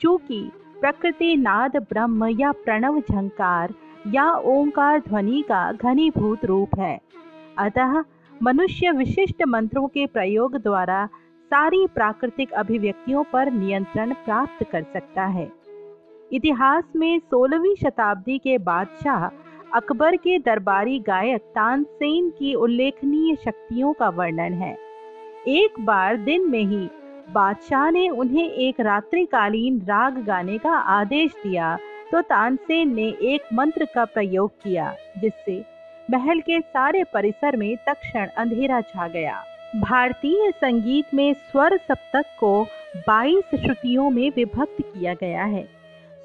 चूँकि 0.00 0.50
प्रकृति 0.80 1.36
नाद, 1.36 1.76
ब्रह्म 1.76 2.28
या 2.40 2.52
प्रणव 2.52 3.00
झंकार 3.00 3.74
या 4.06 4.30
ओंकार 4.32 5.00
ध्वनि 5.00 5.44
का 5.48 5.72
घनीभूत 5.72 6.44
रूप 6.44 6.78
है। 6.78 7.00
अतः 7.58 8.04
मनुष्य 8.42 8.90
विशिष्ट 8.90 9.42
मंत्रों 9.42 9.86
के 9.88 10.06
प्रयोग 10.06 10.56
द्वारा 10.56 11.06
सारी 11.50 11.86
प्राकृतिक 11.86 12.52
अभिव्यक्तियों 12.52 13.24
पर 13.24 13.50
नियंत्रण 13.50 14.14
प्राप्त 14.14 14.64
कर 14.72 14.82
सकता 14.82 15.24
है। 15.24 15.52
इतिहास 16.32 16.84
में 16.96 17.18
16वीं 17.18 17.74
शताब्दी 17.74 18.38
के 18.38 18.58
बादशाह 18.58 19.41
अकबर 19.74 20.16
के 20.16 20.38
दरबारी 20.38 20.98
गायक 20.98 21.42
तानसेन 21.54 22.28
की 22.30 22.52
उल्लेखनीय 22.54 23.36
शक्तियों 23.36 23.92
का 23.92 24.08
वर्णन 24.08 24.52
है। 24.54 24.76
एक 25.48 25.80
बार 25.80 26.16
दिन 26.16 26.48
में 26.50 26.62
ही 26.62 26.88
बादशाह 27.28 27.90
ने 27.90 28.08
उन्हें 28.08 28.44
एक 28.44 28.80
रात्रिकालीन 28.80 29.80
राग 29.80 30.22
गाने 30.24 30.58
का 30.58 30.76
आदेश 30.90 31.32
दिया 31.44 31.76
तो 32.12 32.20
तानसेन 32.22 32.94
ने 32.94 33.08
एक 33.24 33.48
मंत्र 33.54 33.84
का 33.84 34.04
प्रयोग 34.04 34.50
किया, 34.62 34.94
जिससे 35.18 35.60
महल 36.08 36.40
के 36.40 36.60
सारे 36.60 37.04
परिसर 37.04 37.56
में 37.56 37.76
तक्षण 37.86 38.26
अंधेरा 38.36 38.80
छा 38.82 39.08
गया। 39.08 39.42
भारतीय 39.78 40.50
संगीत 40.52 41.14
में 41.14 41.32
स्वर 41.34 41.76
सप्तक 41.78 42.36
को 42.40 42.66
22 43.08 43.54
श्रुतियों 43.56 44.10
में 44.10 44.28
विभक्त 44.36 44.82
किया 44.82 45.14
गया 45.14 45.44
है। 45.44 45.68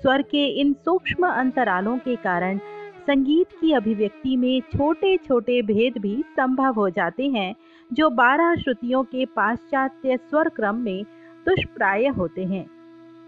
स्वर 0.02 0.22
के 0.22 0.48
इन 0.62 0.74
सूक्ष्म 0.76 1.28
अंतरालों 1.28 1.98
के 1.98 2.16
कारण 2.16 2.60
संगीत 3.08 3.52
की 3.52 3.72
अभिव्यक्ति 3.74 4.36
में 4.38 4.62
छोटे 4.72 5.16
छोटे 5.18 5.62
भेद 5.62 5.98
भी 5.98 6.16
संभव 6.30 6.74
हो 6.74 6.90
जाते 6.90 7.26
हैं, 7.26 7.54
जो 7.92 8.10
बारह 8.10 8.56
श्रुतियों 8.56 9.04
के 9.04 9.26
पाश्चात्य 9.26 10.18
स्वर 10.20 10.50
क्रम 10.50 10.76
में 10.76 11.04
दुष्प्राय 11.46 12.08
होते 12.08 12.46
हैं। 12.46 12.66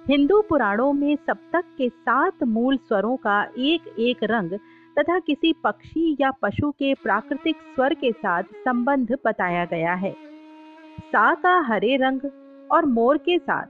हिंदू 0.06 0.42
पुराणों 0.42 0.92
में 0.94 1.15
सप्तक 1.15 1.63
के 1.78 1.88
सात 1.89 2.44
मूल 2.44 2.78
स्वरों 2.78 3.15
का 3.18 3.42
एक 3.58 3.88
एक 4.00 4.24
रंग 4.24 4.58
तथा 4.98 5.20
किसी 5.20 5.54
पक्षी 5.63 6.15
या 6.22 6.32
पशु 6.32 6.72
के 6.72 6.94
प्राकृतिक 6.94 7.56
स्वर 7.76 7.94
के 7.94 8.12
साथ 8.12 8.44
संबंध 8.65 9.15
बताया 9.26 9.63
गया 9.65 9.94
है। 9.94 10.12
सा 11.02 11.34
का 11.36 11.60
हरे 11.60 11.96
रंग 11.96 12.30
और 12.72 12.86
मोर 12.88 13.18
के 13.18 13.38
साथ, 13.38 13.65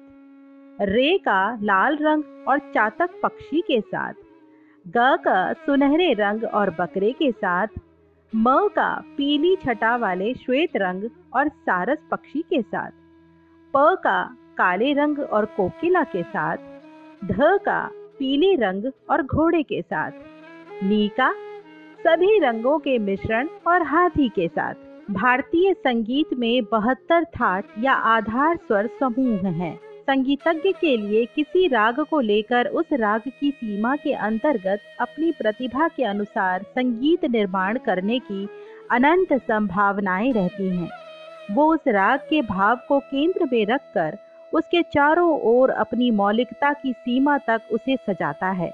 रे 0.82 1.18
का 1.18 1.58
लाल 1.62 1.98
रंग 2.02 2.24
और 2.48 2.60
चातक 2.74 3.20
पक्षी 3.24 3.62
के 3.62 3.80
साथ 3.82 4.14
ग 4.86 5.18
का 5.24 5.54
सुनहरे 5.54 6.14
रंग 6.14 6.44
और 6.44 6.70
बकरे 6.70 7.12
के 7.12 7.32
साथ 7.32 7.68
म 8.34 8.68
का 8.68 8.90
पीली 9.18 9.56
छटा 9.56 9.96
वाले 9.96 10.34
श्वेत 10.34 10.76
रंग 10.76 11.04
और 11.36 11.50
सारस 11.50 11.98
पक्षी 12.12 12.42
के 12.42 12.62
साथ, 12.62 12.92
प 13.74 13.96
का 14.04 14.24
काले 14.58 14.94
रंग 14.94 15.20
और 15.20 15.46
कोकिला 15.46 16.04
के 16.04 16.24
साथ, 16.24 16.58
ध 17.26 17.60
का 17.66 17.80
पीले 18.20 18.56
रंग 18.56 18.92
और 19.10 19.24
घोड़े 19.24 19.64
के 19.64 19.82
साथ 19.82 20.12
नीका 20.84 21.32
सभी 22.00 22.40
रंगों 22.40 22.78
के 22.80 22.98
मिश्रण 23.00 23.48
और 23.68 23.84
हाथी 23.84 24.30
के 24.30 24.48
साथ 24.48 24.74
भारतीय 25.12 25.74
संगीत 25.74 26.34
में 26.34 26.64
बहत्तर 26.64 27.24
थाट 27.24 27.66
या 27.80 27.94
आधार 27.94 28.58
स्वर 28.58 28.90
समूह 29.00 29.48
हैं। 29.54 29.89
संगीतज्ञ 30.10 30.72
के 30.72 30.96
लिए 30.98 31.26
किसी 31.26 31.68
राग 31.68 32.00
को 32.00 32.20
लेकर 32.20 32.68
उस 32.68 32.86
राग 32.94 33.22
की 33.40 33.52
सीमा 33.52 33.96
के 33.96 34.14
अंतर्गत 34.14 34.80
अपनी 35.00 35.32
प्रतिभा 35.32 35.88
के 35.88 36.04
अनुसार 36.04 36.64
संगीत 36.64 37.26
निर्माण 37.26 37.78
करने 37.78 38.18
की 38.20 38.48
अनंत 38.92 39.34
संभावनाएँ 39.34 40.32
रहती 40.32 40.70
हैं। 40.70 40.90
वो 41.52 41.74
उस 41.74 41.88
राग 41.88 42.20
के 42.20 42.42
भाव 42.42 42.80
को 42.88 43.00
केंद्र 43.00 43.46
में 43.46 43.66
रखकर 43.66 44.18
उसके 44.54 44.82
चारों 44.82 45.40
ओर 45.42 45.70
अपनी 45.70 46.12
मौलिकता 46.12 46.74
की 46.74 46.94
सीमा 46.94 47.38
तक 47.38 47.62
उसे 47.72 47.96
सजाता 47.96 48.50
है। 48.52 48.72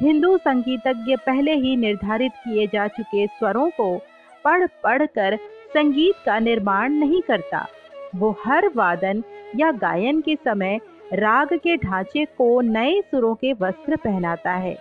हिंदू 0.00 0.36
संगीतज्ञ 0.38 1.16
पहले 1.16 1.54
ही 1.54 1.76
निर्धारित 1.76 2.32
किए 2.32 2.66
जा 2.66 2.88
चुके 2.88 3.26
स्वरों 3.26 3.70
को 3.70 3.96
पढ़ 4.44 4.66
पढ़ 4.84 5.06
कर 5.06 5.36
संगीत 5.74 6.14
का 6.26 6.38
निर्माण 6.38 6.92
नहीं 6.92 7.22
करता। 7.22 7.66
वो 8.16 8.36
हर 8.44 8.70
वादन 8.76 9.22
या 9.54 9.70
गायन 9.72 10.20
के 10.20 10.36
समय 10.36 10.78
राग 11.12 11.52
के 11.54 11.76
ढांचे 11.76 12.24
को 12.38 12.60
नए 12.60 13.00
सुरों 13.00 13.34
के 13.34 13.52
वस्त्र 13.52 13.96
पहनाता 13.96 14.52
है 14.52 14.76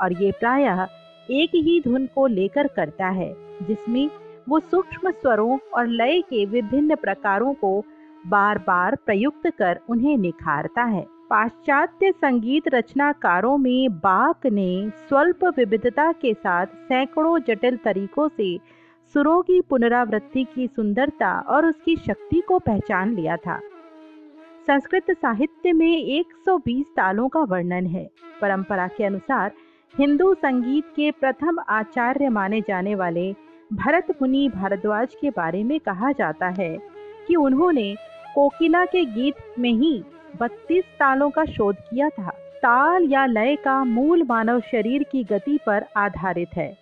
और 0.00 0.12
ये 0.22 0.30
प्रायः 0.32 0.86
एक 1.30 1.50
ही 1.54 1.80
धुन 1.80 2.06
को 2.06 2.26
लेकर 2.26 2.66
करता 2.66 3.08
है, 3.08 3.34
जिसमें 3.62 4.08
वो 4.48 4.60
सूक्ष्म 4.60 5.10
स्वरों 5.10 5.58
और 5.74 5.86
लय 5.86 6.20
के 6.20 6.44
विभिन्न 6.46 6.94
प्रकारों 6.94 7.52
को 7.54 7.84
बार 8.26 8.58
बार 8.58 8.96
प्रयुक्त 8.96 9.50
कर 9.58 9.80
उन्हें 9.88 10.16
निखारता 10.16 10.82
है। 10.82 11.04
पाश्चात्य 11.30 12.10
संगीत 12.12 12.68
रचनाकारों 12.68 13.56
में 13.58 13.88
बाक 13.90 14.46
ने 14.46 14.90
स्वल्प 15.08 15.44
विविधता 15.56 16.10
के 16.12 16.34
साथ 16.34 16.66
सैकड़ों 16.66 17.38
जटिल 17.38 17.76
तरीकों 17.76 18.28
से 18.28 18.56
सुरों 19.14 19.40
की 19.42 19.60
पुनरावृत्ति 19.60 20.44
की 20.54 20.66
सुंदरता 20.66 21.38
और 21.48 21.66
उसकी 21.66 21.96
शक्ति 21.96 22.40
को 22.40 22.58
पहचान 22.58 23.14
लिया 23.14 23.36
था। 23.36 23.60
संस्कृत 24.66 25.10
साहित्य 25.10 25.72
में 25.72 25.96
120 25.98 26.86
तालों 26.96 27.28
का 27.28 27.40
वर्णन 27.40 27.86
है। 27.86 28.04
परंपरा 28.40 28.86
के 28.86 29.04
अनुसार 29.04 29.52
हिंदू 29.94 30.34
संगीत 30.34 30.84
के 30.96 31.10
प्रथम 31.10 31.58
आचार्य 31.68 32.28
माने 32.28 32.60
जाने 32.60 32.94
वाले 32.94 33.32
भरत 33.72 34.06
मुनि 34.22 34.48
भारद्वाज 34.48 35.14
के 35.20 35.30
बारे 35.30 35.62
में 35.64 35.78
कहा 35.80 36.12
जाता 36.12 36.48
है 36.58 36.78
कि 37.28 37.36
उन्होंने 37.36 37.94
कोकिला 38.34 38.84
के 38.84 39.04
गीत 39.04 39.34
में 39.58 39.70
ही 39.70 40.02
बत्तीस 40.40 40.84
तालों 40.84 41.30
का 41.30 41.44
शोध 41.44 41.76
किया 41.76 42.08
था। 42.08 42.30
ताल 42.56 43.04
या 43.04 43.26
लय 43.26 43.56
का 43.56 43.84
मूल 43.84 44.22
मानव 44.22 44.60
शरीर 44.60 45.02
की 45.02 45.24
गति 45.24 45.58
पर 45.66 45.86
आधारित 45.96 46.48
है। 46.56 46.76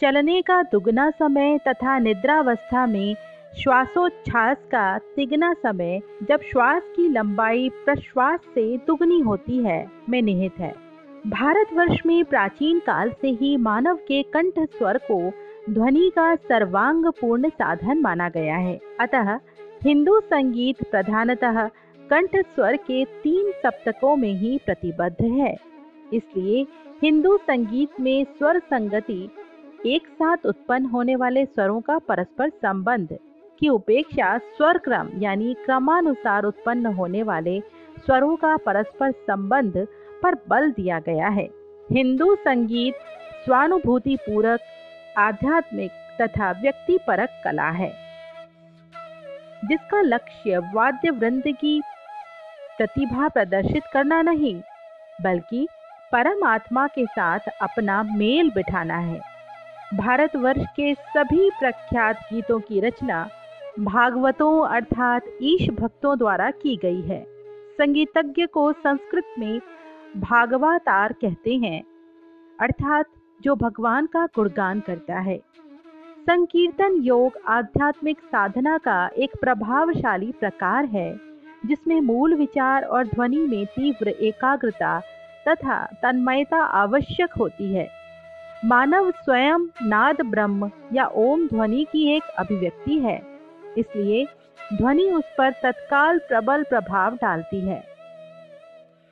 चलने 0.00 0.42
का 0.42 0.62
दुगना 0.62 1.10
समय 1.10 1.58
तथा 1.58 1.98
निद्रावस्था 1.98 2.86
में 2.86 3.14
श्वासोच्छ्वास 3.58 4.56
का 4.72 4.98
तिगना 4.98 5.52
समय 5.52 6.00
जब 6.28 6.40
श्वास 6.42 6.82
की 6.96 7.08
लंबाई 7.08 7.68
प्रश्वास 7.84 8.40
से 8.54 8.76
दुगनी 8.76 9.18
होती 9.20 9.56
है, 9.64 9.86
में 10.08 10.20
निहित 10.22 10.58
है। 10.58 10.72
भारतवर्ष 11.26 12.00
में 12.06 12.24
प्राचीन 12.24 12.78
काल 12.78 13.10
से 13.10 13.28
ही 13.30 13.56
मानव 13.56 13.96
के 14.08 14.22
कंठ 14.22 14.58
स्वर 14.58 14.98
को 15.10 15.18
ध्वनि 15.72 16.10
का 16.16 16.34
सर्वांग 16.34 17.06
पूर्ण 17.20 17.48
साधन 17.48 18.00
माना 18.00 18.28
गया 18.28 18.56
है। 18.56 18.78
अतः 19.00 19.34
हिंदू 19.84 20.20
संगीत 20.20 20.82
प्रधानतः 20.90 21.66
कंठ 22.10 22.36
स्वर 22.36 22.76
के 22.76 23.04
तीन 23.04 23.50
सप्तकों 23.52 24.16
में 24.16 24.32
ही 24.32 24.58
प्रतिबद्ध 24.66 25.22
है। 25.22 25.54
इसलिए 26.12 26.66
हिंदू 27.02 27.36
संगीत 27.36 28.00
में 28.00 28.24
स्वर 28.24 28.58
संगति 28.58 29.28
एक 29.86 30.06
साथ 30.06 30.46
उत्पन्न 30.46 30.84
होने 30.84 31.16
वाले 31.16 31.44
स्वरों 31.44 31.80
का 31.80 31.98
परस्पर 31.98 32.48
संबंध 32.48 33.18
की 33.58 33.68
उपेक्षा 33.68 34.36
स्वर 34.38 34.78
क्रम 34.78 35.10
यानी 35.18 35.54
क्रमानुसार 35.64 36.44
उत्पन्न 36.44 36.86
होने 36.94 37.22
वाले 37.22 37.58
स्वरों 37.98 38.34
का 38.36 38.56
परस्पर 38.56 39.12
संबंध 39.12 39.86
पर 40.22 40.34
बल 40.48 40.70
दिया 40.70 40.98
गया 41.00 41.28
है। 41.28 41.48
हिंदू 41.88 42.34
संगीत 42.34 42.94
स्वानुभूति 43.44 44.16
पूरक 44.16 44.60
आध्यात्मिक 45.18 45.90
तथा 46.20 46.50
व्यक्तिपरक 46.52 47.40
कला 47.44 47.68
है, 47.70 47.92
जिसका 49.64 50.00
लक्ष्य 50.00 50.58
वाद्य 50.74 51.10
वृंद 51.10 51.42
की 51.60 51.80
प्रतिभा 52.78 53.28
प्रदर्शित 53.28 53.82
करना 53.92 54.20
नहीं, 54.22 54.54
बल्कि 55.18 55.66
परमात्मा 56.12 56.86
के 56.86 57.04
साथ 57.06 57.48
अपना 57.62 58.02
मेल 58.02 58.50
बिठाना 58.50 58.96
है। 58.98 59.20
भारतवर्ष 59.94 60.64
के 60.76 60.94
सभी 60.94 61.50
प्रख्यात 61.50 62.20
गीतों 62.32 62.58
की 62.60 62.80
रचना 62.80 63.28
भागवतों 63.78 64.66
अर्थात 64.68 65.22
ईश 65.42 65.68
भक्तों 65.70 66.18
द्वारा 66.18 66.50
की 66.50 66.76
गई 66.76 67.00
है। 67.00 67.24
संगीतज्ञ 67.72 68.46
को 68.46 68.72
संस्कृत 68.72 69.24
में 69.38 69.60
भागवतार 70.16 71.12
कहते 71.12 71.56
हैं, 71.56 71.82
अर्थात 72.60 73.06
जो 73.40 73.54
भगवान 73.56 74.06
का 74.06 74.26
गुणगान 74.26 74.80
करता 74.80 75.18
है। 75.18 75.38
संकीर्तन 76.20 76.94
योग 76.94 77.38
आध्यात्मिक 77.46 78.18
साधना 78.18 78.78
का 78.78 79.10
एक 79.18 79.30
प्रभावशाली 79.40 80.32
प्रकार 80.32 80.84
है, 80.84 81.20
जिसमें 81.66 82.00
मूल 82.00 82.34
विचार 82.34 82.82
और 82.82 83.06
ध्वनि 83.06 83.46
में 83.46 83.66
तीव्र 83.66 84.08
एकाग्रता 84.08 85.00
तथा 85.48 85.84
तन्मयता 86.02 86.64
आवश्यक 86.64 87.32
होती 87.32 87.74
है। 87.74 87.88
मानव 88.64 89.10
स्वयं 89.10 89.58
नाद 89.82 90.22
ब्रह्म 90.22 90.70
या 90.92 91.06
ओम 91.06 91.46
ध्वनि 91.46 91.86
की 91.92 92.16
एक 92.16 92.22
अभिव्यक्ति 92.22 92.98
है। 92.98 93.27
इसलिए 93.78 94.26
ध्वनि 94.72 95.10
उस 95.10 95.24
पर 95.38 95.50
तत्काल 95.62 96.18
प्रबल 96.18 96.62
प्रभाव 96.62 97.14
डालती 97.14 97.60
है। 97.60 97.82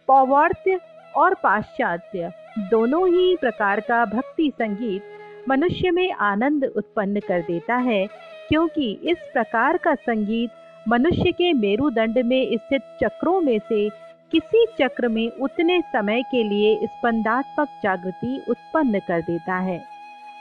पौवार्त्य 0.09 0.81
और 1.15 1.35
पाश्चात्य 1.35 2.31
दोनों 2.71 3.07
ही 3.09 3.37
प्रकार 3.37 3.81
का 3.81 4.05
भक्ति 4.05 4.51
संगीत 4.59 5.49
मनुष्य 5.49 5.91
में 5.91 6.13
आनंद 6.13 6.65
उत्पन्न 6.67 7.21
कर 7.21 7.41
देता 7.41 7.77
है, 7.77 8.07
क्योंकि 8.49 8.93
इस 9.05 9.19
प्रकार 9.33 9.77
का 9.77 9.95
संगीत 9.95 10.51
मनुष्य 10.89 11.33
के 11.33 11.53
मेरुदंड 11.53 12.19
में 12.19 12.57
स्थित 12.57 12.83
चक्रों 13.03 13.41
में 13.41 13.59
से 13.59 13.89
किसी 14.33 14.65
चक्र 14.81 15.09
में 15.09 15.31
उतने 15.41 15.81
समय 15.93 16.23
के 16.23 16.43
लिए 16.43 16.87
स्पंदात्मक 16.87 17.69
जागृति 17.83 18.45
उत्पन्न 18.51 18.99
कर 18.99 19.21
देता 19.21 19.57
है। 19.59 19.79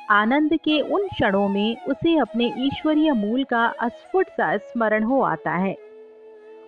आनंद 0.09 0.53
के 0.53 0.79
उन 0.81 1.07
क्षणों 1.07 1.47
में 1.49 1.77
उसे 1.87 2.17
अपने 2.17 2.53
ईश्वरीय 2.57 3.11
मूल 3.11 3.43
का 3.43 3.65
अस्फुट 3.65 4.27
सा 4.27 4.57
स्मरण 4.57 5.03
हो 5.03 5.21
आता 5.21 5.51
है। 5.51 5.75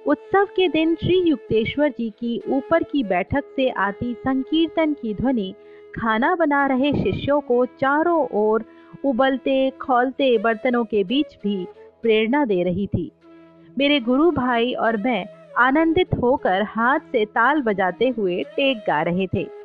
उत्सव 0.08 0.46
के 0.46 0.68
दिन 0.68 0.96
श्री 0.96 1.20
युक्तेश्वर 1.20 1.90
जी 1.90 2.10
की 2.10 2.42
ऊपर 2.50 2.84
की 2.84 3.04
बैठक 3.04 3.44
से 3.56 3.70
आती 3.70 4.14
संकीर्तन 4.14 4.94
की 4.94 5.14
ध्वनि, 5.14 5.54
खाना 6.00 6.36
बना 6.36 6.66
रहे 6.66 6.94
शिष्यों 6.94 7.42
को 7.42 7.66
चारों 7.66 8.28
ओर 8.34 8.66
उबलते, 9.06 9.70
खोलते 9.70 10.38
बर्तनों 10.38 10.86
के 10.86 11.04
बीच 11.04 11.38
भी 11.44 11.68
प्रेरणा 12.02 12.46
दे 12.46 12.64
रही 12.64 12.88
थी। 12.88 13.12
मेरे 13.78 14.00
गुरु 14.00 14.32
भाई 14.32 14.74
और 14.74 14.98
मैं 14.98 15.26
आनंदित 15.58 16.14
होकर 16.14 16.64
हाथ 16.64 17.00
से 17.00 17.26
ताल 17.26 17.62
बजाते 17.62 18.08
हुए 18.08 18.44
टेक 18.44 18.78
गा 18.78 19.02
रहे 19.02 19.28
थे। 19.28 19.57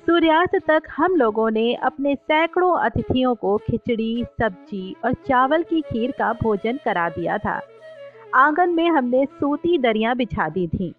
सूर्यास्त 0.00 0.56
तक 0.66 0.82
हम 0.96 1.16
लोगों 1.16 1.50
ने 1.50 1.74
अपने 1.74 2.14
सैकड़ों 2.14 2.78
अतिथियों 2.78 3.34
को 3.34 3.56
खिचड़ी, 3.56 4.24
सब्ज़ी 4.40 4.96
और 5.04 5.12
चावल 5.12 5.62
की 5.62 5.80
खीर 5.80 6.10
का 6.10 6.32
भोजन 6.32 6.78
करा 6.84 7.08
दिया 7.08 7.38
था। 7.38 7.60
आँगन 8.34 8.70
में 8.70 8.88
हमने 8.88 9.24
सूती 9.24 9.78
दरिया 9.78 10.14
बिछा 10.14 10.48
दी 10.48 10.66
थी। 10.68 10.94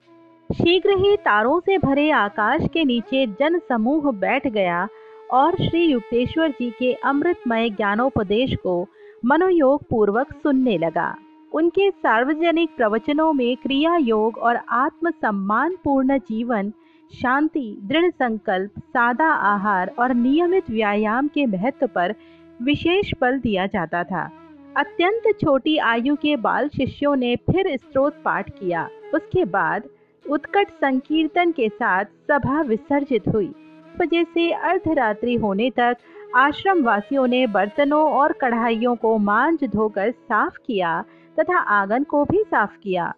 शीघ्र 0.49 0.97
ही 0.97 1.15
तारों 1.17 1.59
से 1.59 1.77
भरे 1.77 2.09
आकाश 2.11 2.61
के 2.73 2.83
नीचे 2.83 3.25
जन 3.39 3.59
समूह 3.69 4.11
बैठ 4.11 4.47
गया 4.47 4.87
और 5.31 5.55
श्री 5.55 5.83
युक्तेश्वर 5.85 6.49
जी 6.49 6.69
के 6.69 6.93
अमृतमय 6.93 7.69
ज्ञानोपदेश 7.69 8.55
को 8.63 8.87
मनोयोग 9.25 9.83
पूर्वक 9.89 10.33
सुनने 10.33 10.77
लगा। 10.77 11.15
उनके 11.53 11.89
सार्वजनिक 11.91 12.69
प्रवचनों 12.77 13.33
में 13.33 13.55
क्रिया 13.57 13.95
योग 13.95 14.37
और 14.37 14.59
आत्म 14.69 15.09
सम्मान 15.11 15.75
पूर्ण 15.83 16.17
जीवन 16.19 16.73
शांति, 17.13 17.77
दृढ़ 17.83 18.09
संकल्प, 18.09 18.71
सादा 18.79 19.27
आहार 19.27 19.91
और 19.99 20.13
नियमित 20.13 20.69
व्यायाम 20.69 21.27
के 21.27 21.45
महत्व 21.45 21.87
पर 21.87 22.15
विशेष 22.61 23.11
बल 23.21 23.39
दिया 23.39 23.65
जाता 23.65 24.03
था। 24.03 24.31
अत्यंत 24.77 25.23
छोटी 25.41 25.77
आयु 25.77 26.15
के 26.15 26.35
बाल 26.35 26.67
शिष्यों 26.67 27.15
ने 27.15 27.35
फिर 27.35 27.77
स्त्रोत 27.77 28.15
पाठ 28.25 28.49
किया। 28.49 28.89
उसके 29.13 29.45
बाद 29.45 29.83
उत्कट 30.29 30.69
संकीर्तन 30.69 31.51
के 31.51 31.69
साथ 31.69 32.05
सभा 32.05 32.61
विसर्जित 32.61 33.27
हुई। 33.27 33.53
वजह 34.01 34.23
से 34.23 34.51
अर्धरात्रि 34.51 35.35
होने 35.35 35.69
तक 35.69 35.97
आश्रम 36.35 36.83
वासियों 36.83 37.27
ने 37.27 37.47
बर्तनों 37.47 38.11
और 38.11 38.33
कढ़ाइयों 38.33 38.95
को 38.95 39.17
मांझ 39.17 39.63
धोकर 39.63 40.11
साफ़ 40.11 40.57
किया 40.65 41.03
तथा 41.39 41.57
आँगन 41.57 42.03
को 42.03 42.25
भी 42.25 42.43
साफ़ 42.43 42.77
किया। 42.83 43.13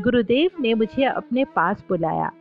गुरुदेव 0.00 0.50
ने 0.60 0.74
मुझे 0.74 1.04
अपने 1.04 1.44
पास 1.44 1.84
बुलाया। 1.88 2.32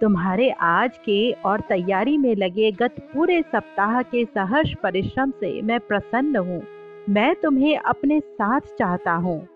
तुम्हारे 0.00 0.48
आज 0.60 0.96
के 0.98 1.32
और 1.32 1.60
तैयारी 1.60 2.16
में 2.18 2.34
लगे 2.36 2.70
गत 2.72 2.94
पूरे 3.14 3.40
सप्ताह 3.42 4.00
के 4.02 4.24
सहर्ष 4.24 4.72
परिश्रम 4.74 5.30
से 5.30 5.60
मैं 5.62 5.78
प्रसन्न 5.80 6.36
हूँ। 6.36 6.62
मैं 7.08 7.34
तुम्हें 7.34 7.76
अपने 7.76 8.20
साथ 8.20 8.60
चाहता 8.78 9.12
हूँ। 9.12 9.46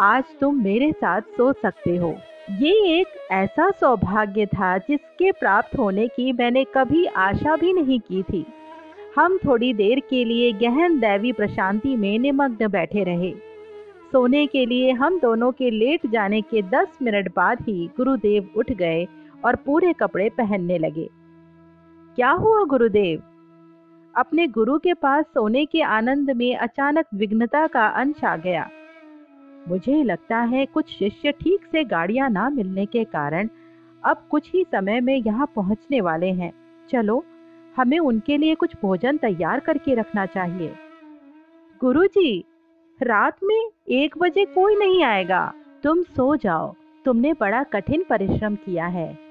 आज 0.00 0.24
तुम 0.40 0.62
मेरे 0.64 0.92
साथ 0.92 1.20
सो 1.20 1.52
सकते 1.52 1.96
हो। 1.96 2.14
ये 2.60 3.00
एक 3.00 3.06
ऐसा 3.32 3.70
सौभाग्य 3.70 4.46
था 4.46 4.76
जिसके 4.78 5.32
प्राप्त 5.32 5.78
होने 5.78 6.06
की 6.08 6.32
मैंने 6.32 6.64
कभी 6.64 7.04
आशा 7.06 7.56
भी 7.56 7.72
नहीं 7.72 8.00
की 8.00 8.22
थी। 8.22 8.44
हम 9.16 9.38
थोड़ी 9.38 9.72
देर 9.74 10.00
के 10.00 10.24
लिए 10.24 10.52
गहन 10.52 10.98
दैवी 10.98 11.32
प्रशांति 11.32 11.96
में 11.96 12.18
निमग्न 12.18 12.68
बैठे 12.68 13.04
रहे। 13.04 13.34
सोने 14.12 14.46
के 14.46 14.66
लिए 14.66 14.90
हम 14.92 15.18
दोनों 15.20 15.52
के 15.52 15.70
लेट 15.70 16.06
जाने 16.06 16.40
के 16.40 16.62
दस 16.62 16.98
मिनट 17.02 17.32
बाद 17.36 17.60
ही 17.60 17.90
गुरुदेव 17.96 18.48
उठ 18.56 18.72
गए 18.72 19.06
और 19.46 19.56
पूरे 19.56 19.92
कपड़े 19.92 20.28
पहनने 20.28 20.78
लगे। 20.78 21.10
क्या 22.14 22.30
हुआ 22.30 22.64
गुरुदेव? 22.64 23.22
अपने 24.16 24.46
गुरु 24.46 24.78
के 24.78 24.94
पास 24.94 25.24
सोने 25.24 25.66
के 25.66 25.82
आनंद 25.82 26.30
में 26.30 26.56
अचानक 26.56 27.06
विघ्नता 27.14 27.66
का 27.66 27.86
अंश 27.86 28.24
आ 28.24 28.36
गया। 28.36 28.70
मुझे 29.68 30.02
लगता 30.02 30.38
है 30.38 30.66
कुछ 30.66 30.98
शिष्य 30.98 31.32
ठीक 31.32 31.60
से 31.72 31.84
गाड़ियाँ 31.84 32.30
ना 32.30 32.50
मिलने 32.50 32.86
के 32.86 33.04
कारण 33.04 33.48
अब 34.04 34.26
कुछ 34.30 34.52
ही 34.52 34.64
समय 34.72 35.00
में 35.00 35.22
यहाँ 35.26 35.52
पहुँचने 35.56 36.00
वाले 36.00 36.32
हैं। 36.32 36.52
चलो 36.90 37.24
हमें 37.76 37.98
उनके 37.98 38.36
लिए 38.36 38.54
कुछ 38.54 38.74
भोजन 38.82 39.16
तैयार 39.16 39.60
करके 39.60 39.94
रखना 39.94 40.26
चाहिए। 40.26 40.74
गुरुजी, 41.80 42.44
रात 43.02 43.36
में 43.44 43.70
एक 43.88 44.18
बजे 44.18 44.44
कोई 44.44 44.76
नहीं 44.76 45.04
आएगा। 45.04 45.52
तुम 45.82 46.02
सो 46.02 46.36
जाओ। 46.36 46.74
तुमने 47.04 47.32
बड़ा 47.32 47.62
कठिन 47.62 48.04
परिश्रम 48.10 48.54
किया 48.54 48.86
है। 48.86 49.25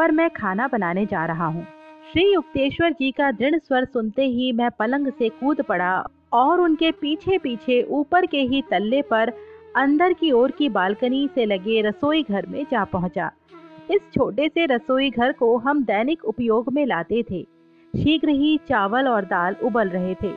पर 0.00 0.12
मैं 0.12 0.30
खाना 0.30 0.68
बनाने 0.68 1.04
जा 1.06 1.24
रहा 1.26 1.46
हूँ। 1.46 1.66
श्री 2.12 2.22
युक्तेश्वर 2.32 2.92
जी 2.92 3.10
का 3.10 3.30
दृढ़ 3.32 3.56
स्वर 3.56 3.84
सुनते 3.84 4.22
ही 4.22 4.52
मैं 4.52 4.70
पलंग 4.70 5.08
से 5.08 5.28
कूद 5.28 5.60
पड़ा 5.62 6.06
और 6.32 6.60
उनके 6.60 6.90
पीछे 6.90 7.38
पीछे 7.38 7.82
ऊपर 7.90 8.26
के 8.26 8.40
ही 8.42 8.62
तल्ले 8.70 9.02
पर 9.02 9.32
अंदर 9.76 10.12
की 10.12 10.30
ओर 10.32 10.50
की 10.50 10.68
बालकनी 10.68 11.28
से 11.34 11.44
लगे 11.44 11.80
रसोई 11.82 12.22
घर 12.22 12.46
में 12.46 12.64
जा 12.70 12.84
पहुँचा। 12.84 13.30
इस 13.90 14.00
छोटे 14.14 14.48
से 14.48 14.66
रसोई 14.66 15.10
घर 15.10 15.32
को 15.32 15.56
हम 15.58 15.84
दैनिक 15.84 16.24
उपयोग 16.24 16.72
में 16.72 16.86
लाते 16.86 17.22
थे। 17.22 17.42
शीघ्र 17.94 18.28
ही 18.28 18.58
चावल 18.68 19.08
और 19.08 19.24
दाल 19.24 19.56
उबल 19.64 19.88
रहे 19.88 20.14
थे। 20.14 20.32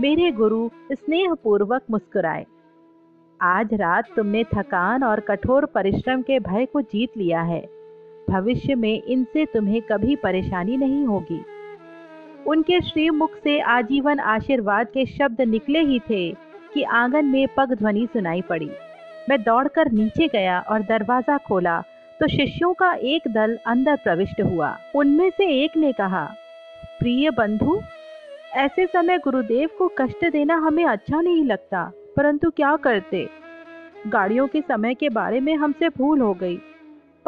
मेरे 0.00 0.30
गुरु 0.32 0.70
स्नेह 0.92 1.34
पूर्वक 1.34 1.82
मुस्कुराए। 1.90 2.46
आज 3.40 3.74
रात 3.74 4.12
तुमने 4.16 4.44
थकान 4.44 5.04
और 5.04 5.20
कठोर 5.20 5.64
परिश्रम 5.64 6.22
के 6.22 6.38
भय 6.40 6.66
को 6.66 6.80
जीत 6.82 7.16
लिया 7.16 7.42
है। 7.42 7.77
भविष्य 8.28 8.74
में 8.74 9.02
इनसे 9.02 9.44
तुम्हें 9.46 9.80
कभी 9.82 10.16
परेशानी 10.16 10.76
नहीं 10.76 11.04
होगी। 11.06 11.40
उनके 12.46 12.80
श्रीमुख 12.80 13.34
से 13.34 13.58
आजीवन 13.60 14.20
आशीर्वाद 14.20 14.86
के 14.86 15.04
शब्द 15.08 15.40
निकले 15.40 15.80
ही 15.80 15.98
थे 16.00 16.30
कि 16.74 16.82
आँगन 16.82 17.24
में 17.24 17.46
पग 17.56 17.74
ध्वनि 17.74 18.06
सुनाई 18.12 18.42
पड़ी। 18.42 18.70
मैं 19.28 19.42
दौड़कर 19.42 19.90
नीचे 19.92 20.28
गया 20.28 20.58
और 20.60 20.82
दरवाज़ा 20.82 21.36
खोला 21.38 21.80
तो 22.20 22.28
शिष्यों 22.28 22.72
का 22.74 22.92
एक 22.92 23.28
दल 23.28 23.58
अंदर 23.66 23.96
प्रविष्ट 23.96 24.40
हुआ। 24.42 24.76
उनमें 24.94 25.28
से 25.30 25.46
एक 25.64 25.76
ने 25.76 25.92
कहा, 25.92 26.24
प्रिय 27.00 27.30
बंधु, 27.30 27.80
ऐसे 28.54 28.86
समय 28.86 29.18
गुरुदेव 29.18 29.68
को 29.78 29.88
कष्ट 29.98 30.24
देना 30.30 30.56
हमें 30.56 30.84
अच्छा 30.84 31.20
नहीं 31.20 31.44
लगता, 31.44 31.84
परंतु 32.16 32.50
क्या 32.50 32.74
करते? 32.76 33.28
गाड़ियों 34.06 34.46
के 34.48 34.60
समय 34.60 34.94
के 34.94 35.08
बारे 35.10 35.40
में 35.40 35.54
हमसे 35.56 35.88
भूल 35.88 36.20
हो 36.20 36.32
गई। 36.34 36.58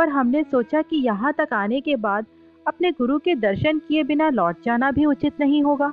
पर 0.01 0.09
हमने 0.09 0.43
सोचा 0.43 0.83
कि 0.83 0.97
यहाँ 0.97 1.33
तक 1.33 1.49
आने 1.53 1.81
के 1.81 1.97
बाद 1.97 2.27
अपने 2.67 2.91
गुरु 2.93 3.19
के 3.19 3.35
दर्शन 3.35 3.79
किए 3.79 4.03
बिना 4.03 4.31
लौट 4.31 4.57
जाना 4.65 4.91
भी 4.91 5.05
उचित 5.05 5.41
नहीं 5.41 5.63
होगा। 5.63 5.93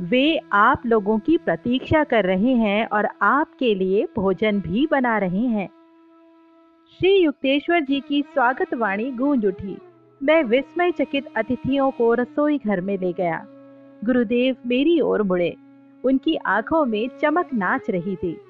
वे 0.00 0.40
आप 0.52 0.86
लोगों 0.86 1.18
की 1.18 1.36
प्रतीक्षा 1.36 2.04
कर 2.04 2.24
रहे 2.24 2.54
हैं 2.54 2.86
और 2.86 3.08
आपके 3.22 3.74
लिए 3.74 4.08
भोजन 4.16 4.60
भी 4.60 4.86
बना 4.90 5.18
रहे 5.18 5.44
हैं। 5.46 5.68
श्री 6.98 7.14
युक्तेश्वर 7.16 7.80
जी 7.80 8.00
की 8.00 8.22
स्वागत 8.22 8.74
वाणी 8.74 9.10
गूंज 9.10 9.46
उठी। 9.46 9.76
मैं 10.22 10.42
विस्मय 10.42 10.90
चकित 10.90 11.26
अतिथियों 11.36 11.90
को 11.90 12.14
रसोई 12.14 12.58
घर 12.58 12.80
में 12.80 12.98
ले 12.98 13.12
गया। 13.12 13.46
गुरुदेव 14.04 14.56
मेरी 14.66 15.00
ओर 15.00 15.22
मुड़े। 15.22 15.56
उनकी 16.04 16.36
आँखों 16.36 16.84
में 16.86 17.08
चमक 17.20 17.54
नाच 17.54 17.90
रही 17.90 18.16
थी। 18.16 18.40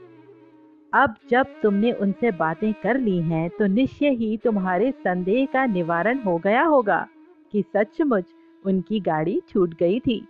अब 0.92 1.14
जब 1.31 1.46
तुमने 1.62 1.90
उनसे 1.92 2.31
बातें 2.31 2.72
कर 2.72 2.98
ली 2.98 3.18
हैं 3.22 3.48
तो 3.50 3.66
निश्चय 3.66 4.11
ही 4.11 4.37
तुम्हारे 4.37 4.90
संदेह 4.90 5.46
का 5.53 5.64
निवारण 5.66 6.18
हो 6.18 6.37
गया 6.38 6.62
होगा 6.62 7.07
कि 7.53 7.62
सचमुच 7.76 8.24
उनकी 8.64 9.00
गाड़ी 9.00 9.40
छूट 9.48 9.74
गई 9.74 9.98
थी। 10.00 10.22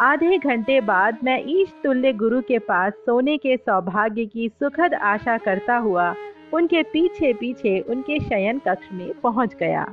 आधे 0.00 0.38
घंटे 0.38 0.80
बाद 0.80 1.18
मैं 1.24 1.38
ईश 1.48 1.72
तुल्य 1.84 2.12
गुरु 2.12 2.40
के 2.40 2.58
पास 2.58 2.92
सोने 3.06 3.36
के 3.38 3.56
सौभाग्य 3.56 4.26
की 4.26 4.48
सुखद 4.48 4.94
आशा 4.94 5.36
करता 5.38 5.76
हुआ 5.76 6.14
उनके 6.52 6.82
पीछे 6.82 7.32
पीछे 7.32 7.78
उनके 7.80 8.18
शयन 8.20 8.58
कक्ष 8.58 8.92
में 8.92 9.12
पहुँच 9.22 9.54
गया। 9.54 9.84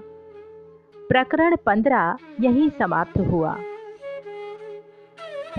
प्रकरण 1.10 1.56
पंद्रह 1.66 2.18
यही 2.42 2.70
समाप्त 2.70 3.18
हुआ। 3.22 3.58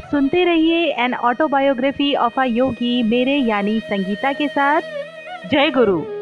सुनते 0.01 0.45
रहिए 0.45 0.95
an 0.99 1.15
autobiography 1.15 2.15
of 2.15 2.41
a 2.41 2.45
yogi 2.45 3.03
मेरे 3.03 3.37
यानी 3.37 3.81
संगीता 3.81 4.33
के 4.33 4.49
साथ। 4.49 4.81
जय 5.51 5.71
गुरु। 5.71 6.18